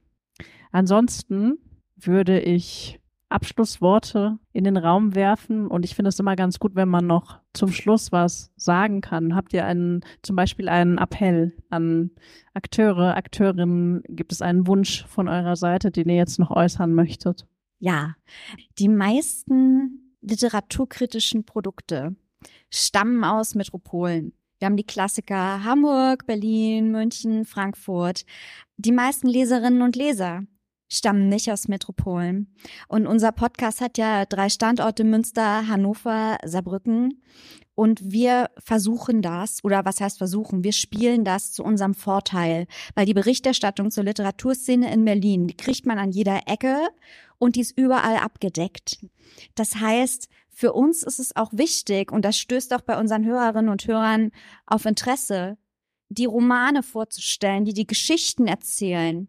[0.70, 1.58] Ansonsten
[1.96, 3.00] würde ich
[3.32, 7.40] Abschlussworte in den Raum werfen und ich finde es immer ganz gut, wenn man noch
[7.54, 9.34] zum Schluss was sagen kann.
[9.34, 12.10] Habt ihr einen, zum Beispiel einen Appell an
[12.54, 14.02] Akteure, Akteurinnen?
[14.08, 17.46] Gibt es einen Wunsch von eurer Seite, den ihr jetzt noch äußern möchtet?
[17.78, 18.14] Ja,
[18.78, 22.14] die meisten literaturkritischen Produkte
[22.70, 24.32] stammen aus Metropolen.
[24.62, 28.24] Wir haben die Klassiker Hamburg, Berlin, München, Frankfurt.
[28.76, 30.44] Die meisten Leserinnen und Leser
[30.88, 32.54] stammen nicht aus Metropolen.
[32.86, 37.24] Und unser Podcast hat ja drei Standorte Münster, Hannover, Saarbrücken.
[37.74, 40.62] Und wir versuchen das, oder was heißt versuchen?
[40.62, 45.86] Wir spielen das zu unserem Vorteil, weil die Berichterstattung zur Literaturszene in Berlin, die kriegt
[45.86, 46.78] man an jeder Ecke
[47.38, 49.04] und die ist überall abgedeckt.
[49.56, 53.70] Das heißt, für uns ist es auch wichtig, und das stößt auch bei unseren Hörerinnen
[53.70, 54.30] und Hörern
[54.66, 55.56] auf Interesse,
[56.08, 59.28] die Romane vorzustellen, die die Geschichten erzählen.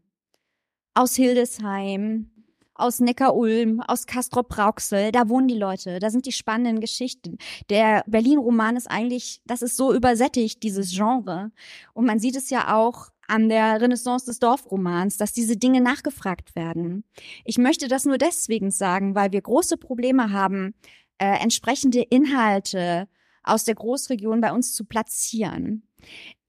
[0.93, 2.29] Aus Hildesheim,
[2.75, 7.37] aus Neckar-Ulm, aus Castrop-Rauxel, da wohnen die Leute, da sind die spannenden Geschichten.
[7.69, 11.51] Der Berlin-Roman ist eigentlich, das ist so übersättigt, dieses Genre.
[11.93, 16.55] Und man sieht es ja auch an der Renaissance des Dorfromans, dass diese Dinge nachgefragt
[16.55, 17.05] werden.
[17.45, 20.73] Ich möchte das nur deswegen sagen, weil wir große Probleme haben,
[21.17, 23.07] äh, entsprechende Inhalte
[23.43, 25.87] aus der Großregion bei uns zu platzieren.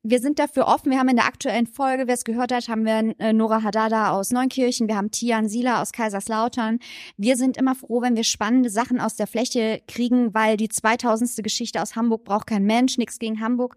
[0.07, 0.90] Wir sind dafür offen.
[0.90, 4.11] Wir haben in der aktuellen Folge, wer es gehört hat, haben wir äh, Nora Hadada
[4.11, 6.78] aus Neunkirchen, wir haben Tian Sila aus Kaiserslautern.
[7.16, 11.42] Wir sind immer froh, wenn wir spannende Sachen aus der Fläche kriegen, weil die 2000.
[11.42, 13.76] Geschichte aus Hamburg braucht kein Mensch, nichts gegen Hamburg.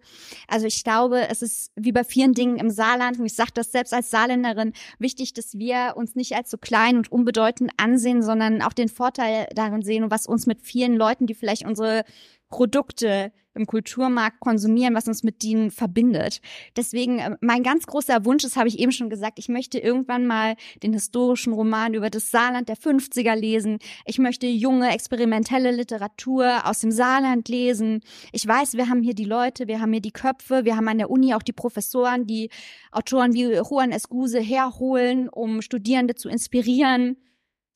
[0.49, 3.71] Also ich glaube, es ist wie bei vielen Dingen im Saarland, und ich sage das
[3.71, 8.61] selbst als Saarländerin, wichtig, dass wir uns nicht als so klein und unbedeutend ansehen, sondern
[8.61, 12.03] auch den Vorteil darin sehen und was uns mit vielen Leuten, die vielleicht unsere
[12.49, 16.41] Produkte im Kulturmarkt konsumieren, was uns mit denen verbindet.
[16.75, 20.25] Deswegen äh, mein ganz großer Wunsch, das habe ich eben schon gesagt, ich möchte irgendwann
[20.25, 23.79] mal den historischen Roman über das Saarland der 50er lesen.
[24.05, 28.01] Ich möchte junge, experimentelle Literatur aus dem Saarland lesen.
[28.31, 30.97] Ich weiß, wir haben hier die Leute, wir haben hier die Köpfe, wir haben an
[30.97, 32.49] der Uni auch die Professoren, die
[32.91, 37.17] Autoren wie Juan Escuse herholen, um Studierende zu inspirieren.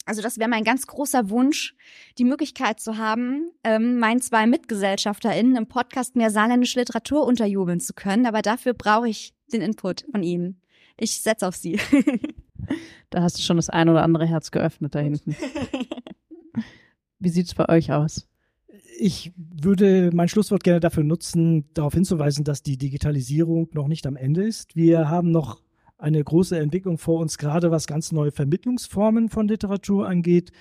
[0.05, 1.75] Also das wäre mein ganz großer Wunsch,
[2.17, 7.93] die Möglichkeit zu haben, ähm, meinen zwei MitgesellschafterInnen im Podcast mehr saarländische Literatur unterjubeln zu
[7.93, 8.25] können.
[8.25, 10.61] Aber dafür brauche ich den Input von ihnen.
[10.97, 11.79] Ich setze auf sie.
[13.09, 15.35] da hast du schon das ein oder andere Herz geöffnet da hinten.
[17.19, 18.27] Wie sieht's bei euch aus?
[18.97, 24.15] Ich würde mein Schlusswort gerne dafür nutzen, darauf hinzuweisen, dass die Digitalisierung noch nicht am
[24.15, 24.75] Ende ist.
[24.75, 25.61] Wir haben noch
[26.01, 30.51] eine große Entwicklung vor uns, gerade was ganz neue Vermittlungsformen von Literatur angeht.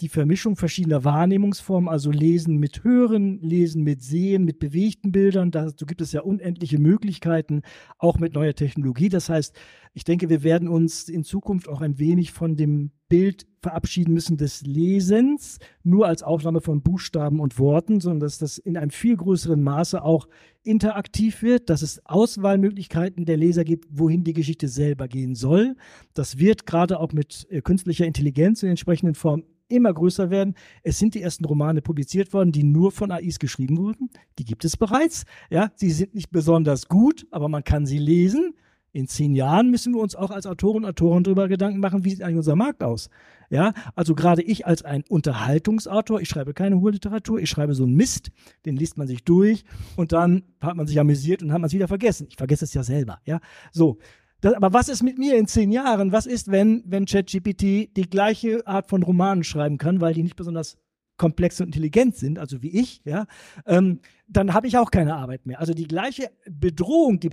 [0.00, 5.50] Die Vermischung verschiedener Wahrnehmungsformen, also Lesen mit Hören, Lesen mit Sehen, mit bewegten Bildern.
[5.50, 7.62] Dazu gibt es ja unendliche Möglichkeiten,
[7.98, 9.08] auch mit neuer Technologie.
[9.08, 9.54] Das heißt,
[9.92, 14.36] ich denke, wir werden uns in Zukunft auch ein wenig von dem Bild verabschieden müssen
[14.36, 19.16] des Lesens, nur als Aufnahme von Buchstaben und Worten, sondern dass das in einem viel
[19.16, 20.28] größeren Maße auch
[20.64, 25.76] interaktiv wird, dass es Auswahlmöglichkeiten der Leser gibt, wohin die Geschichte selber gehen soll.
[26.12, 30.54] Das wird gerade auch mit äh, künstlicher Intelligenz in entsprechenden Formen immer größer werden.
[30.82, 34.10] Es sind die ersten Romane publiziert worden, die nur von AIs geschrieben wurden.
[34.38, 35.24] Die gibt es bereits.
[35.50, 38.54] Ja, sie sind nicht besonders gut, aber man kann sie lesen.
[38.92, 42.10] In zehn Jahren müssen wir uns auch als Autoren und Autoren darüber Gedanken machen, wie
[42.10, 43.10] sieht eigentlich unser Markt aus?
[43.50, 47.82] Ja, also gerade ich als ein Unterhaltungsautor, ich schreibe keine hohe Literatur, ich schreibe so
[47.82, 48.30] einen Mist,
[48.64, 49.64] den liest man sich durch
[49.96, 52.28] und dann hat man sich amüsiert und hat man es wieder vergessen.
[52.30, 53.18] Ich vergesse es ja selber.
[53.24, 53.40] Ja,
[53.72, 53.98] so.
[54.44, 56.12] Das, aber was ist mit mir in zehn Jahren?
[56.12, 60.36] Was ist, wenn, wenn ChatGPT die gleiche Art von Romanen schreiben kann, weil die nicht
[60.36, 60.76] besonders
[61.16, 63.24] komplex und intelligent sind, also wie ich, ja,
[63.64, 65.60] ähm, dann habe ich auch keine Arbeit mehr.
[65.60, 67.30] Also die gleiche Bedrohung, die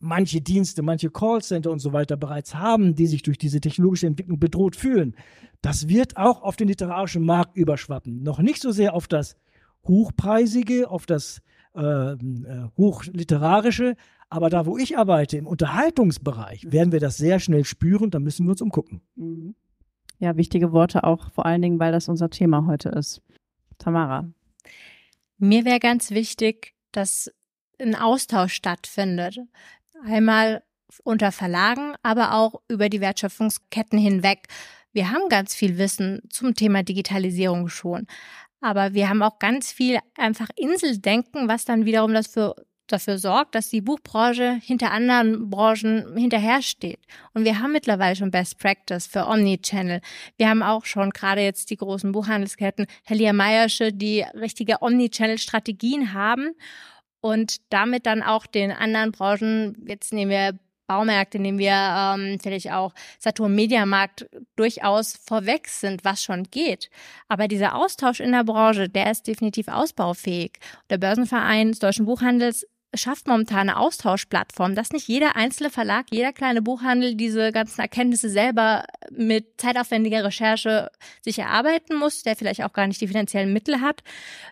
[0.00, 4.40] manche Dienste, manche Callcenter und so weiter bereits haben, die sich durch diese technologische Entwicklung
[4.40, 5.14] bedroht fühlen.
[5.62, 8.24] Das wird auch auf den literarischen Markt überschwappen.
[8.24, 9.36] Noch nicht so sehr auf das
[9.86, 11.40] Hochpreisige, auf das
[11.76, 12.16] äh, äh,
[12.76, 13.94] Hochliterarische,
[14.30, 18.46] aber da, wo ich arbeite, im Unterhaltungsbereich, werden wir das sehr schnell spüren, da müssen
[18.46, 19.00] wir uns umgucken.
[19.16, 19.54] Mhm.
[20.18, 23.22] Ja, wichtige Worte auch, vor allen Dingen, weil das unser Thema heute ist.
[23.78, 24.28] Tamara.
[25.38, 27.32] Mir wäre ganz wichtig, dass
[27.80, 29.38] ein Austausch stattfindet.
[30.04, 30.64] Einmal
[31.04, 34.48] unter Verlagen, aber auch über die Wertschöpfungsketten hinweg.
[34.92, 38.06] Wir haben ganz viel Wissen zum Thema Digitalisierung schon.
[38.60, 42.56] Aber wir haben auch ganz viel einfach Inseldenken, was dann wiederum das für,
[42.92, 47.00] dafür sorgt, dass die Buchbranche hinter anderen Branchen hinterhersteht.
[47.34, 50.00] Und wir haben mittlerweile schon Best Practice für Omnichannel.
[50.36, 56.54] Wir haben auch schon gerade jetzt die großen Buchhandelsketten, Helia Meyersche, die richtige Omnichannel-Strategien haben
[57.20, 60.58] und damit dann auch den anderen Branchen, jetzt nehmen wir
[60.88, 64.26] Baumärkte, nehmen wir ähm, vielleicht auch Saturn Mediamarkt
[64.56, 66.88] durchaus vorweg sind, was schon geht.
[67.28, 70.58] Aber dieser Austausch in der Branche, der ist definitiv ausbaufähig.
[70.88, 76.32] Der Börsenverein des Deutschen Buchhandels schafft momentan eine Austauschplattform, dass nicht jeder einzelne Verlag, jeder
[76.32, 80.90] kleine Buchhandel diese ganzen Erkenntnisse selber mit zeitaufwendiger Recherche
[81.22, 84.02] sich erarbeiten muss, der vielleicht auch gar nicht die finanziellen Mittel hat.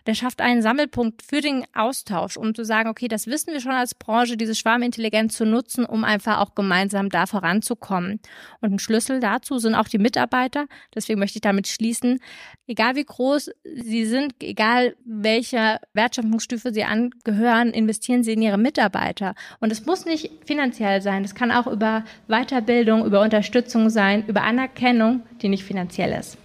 [0.05, 3.71] Der schafft einen Sammelpunkt für den Austausch, um zu sagen, okay, das wissen wir schon
[3.71, 8.19] als Branche, diese Schwarmintelligenz zu nutzen, um einfach auch gemeinsam da voranzukommen.
[8.61, 10.67] Und ein Schlüssel dazu sind auch die Mitarbeiter.
[10.93, 12.19] Deswegen möchte ich damit schließen,
[12.67, 19.33] egal wie groß sie sind, egal welcher Wertschöpfungsstufe sie angehören, investieren sie in ihre Mitarbeiter.
[19.59, 24.43] Und es muss nicht finanziell sein, es kann auch über Weiterbildung, über Unterstützung sein, über
[24.43, 26.37] Anerkennung, die nicht finanziell ist.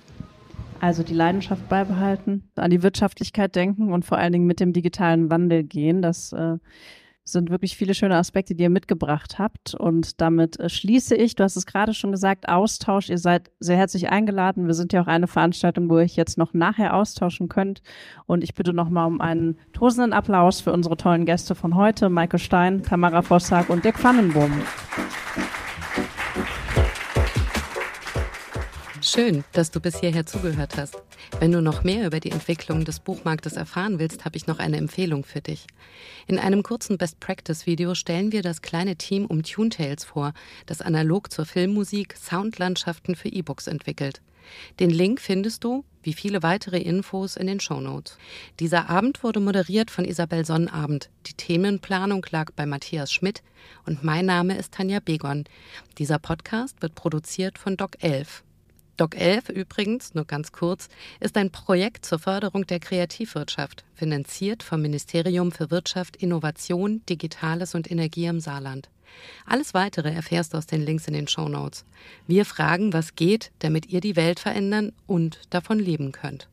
[0.80, 5.30] Also die Leidenschaft beibehalten, an die Wirtschaftlichkeit denken und vor allen Dingen mit dem digitalen
[5.30, 6.03] Wandel gehen.
[6.03, 6.57] Das äh,
[7.25, 9.75] sind wirklich viele schöne Aspekte, die ihr mitgebracht habt.
[9.75, 13.09] Und damit äh, schließe ich, du hast es gerade schon gesagt, Austausch.
[13.09, 14.66] Ihr seid sehr herzlich eingeladen.
[14.66, 17.83] Wir sind ja auch eine Veranstaltung, wo ihr euch jetzt noch nachher austauschen könnt.
[18.27, 22.39] Und ich bitte nochmal um einen tosenden Applaus für unsere tollen Gäste von heute, Maike
[22.39, 24.53] Stein, Tamara Vossack und Dirk Pfannenbohm.
[29.14, 30.96] Schön, dass du bis hierher zugehört hast.
[31.38, 34.78] Wenn du noch mehr über die Entwicklung des Buchmarktes erfahren willst, habe ich noch eine
[34.78, 35.66] Empfehlung für dich.
[36.26, 40.32] In einem kurzen Best Practice Video stellen wir das kleine Team um Tunetales vor,
[40.64, 44.22] das analog zur Filmmusik Soundlandschaften für E-Books entwickelt.
[44.80, 48.16] Den Link findest du, wie viele weitere Infos, in den Shownotes.
[48.60, 51.10] Dieser Abend wurde moderiert von Isabel Sonnabend.
[51.26, 53.42] Die Themenplanung lag bei Matthias Schmidt
[53.84, 55.44] und mein Name ist Tanja Begon.
[55.98, 58.42] Dieser Podcast wird produziert von Doc 11.
[59.03, 60.88] Doc 11 übrigens, nur ganz kurz,
[61.18, 67.90] ist ein Projekt zur Förderung der Kreativwirtschaft, finanziert vom Ministerium für Wirtschaft, Innovation, Digitales und
[67.90, 68.90] Energie im Saarland.
[69.44, 71.84] Alles weitere erfährst du aus den Links in den Show Notes.
[72.28, 76.46] Wir fragen, was geht, damit ihr die Welt verändern und davon leben könnt.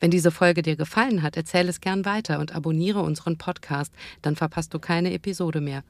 [0.00, 3.92] Wenn diese Folge dir gefallen hat, erzähl es gern weiter und abonniere unseren Podcast,
[4.22, 5.82] dann verpasst du keine Episode mehr.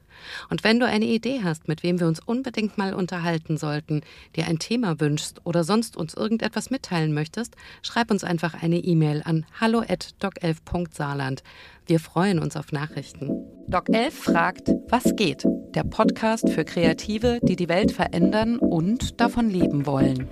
[0.49, 4.01] Und wenn du eine Idee hast, mit wem wir uns unbedingt mal unterhalten sollten,
[4.35, 9.21] dir ein Thema wünschst oder sonst uns irgendetwas mitteilen möchtest, schreib uns einfach eine E-Mail
[9.23, 11.43] an hallo@doc11.saarland.
[11.87, 13.29] Wir freuen uns auf Nachrichten.
[13.67, 15.45] Doc 11 fragt, was geht?
[15.75, 20.27] Der Podcast für Kreative, die die Welt verändern und davon leben wollen.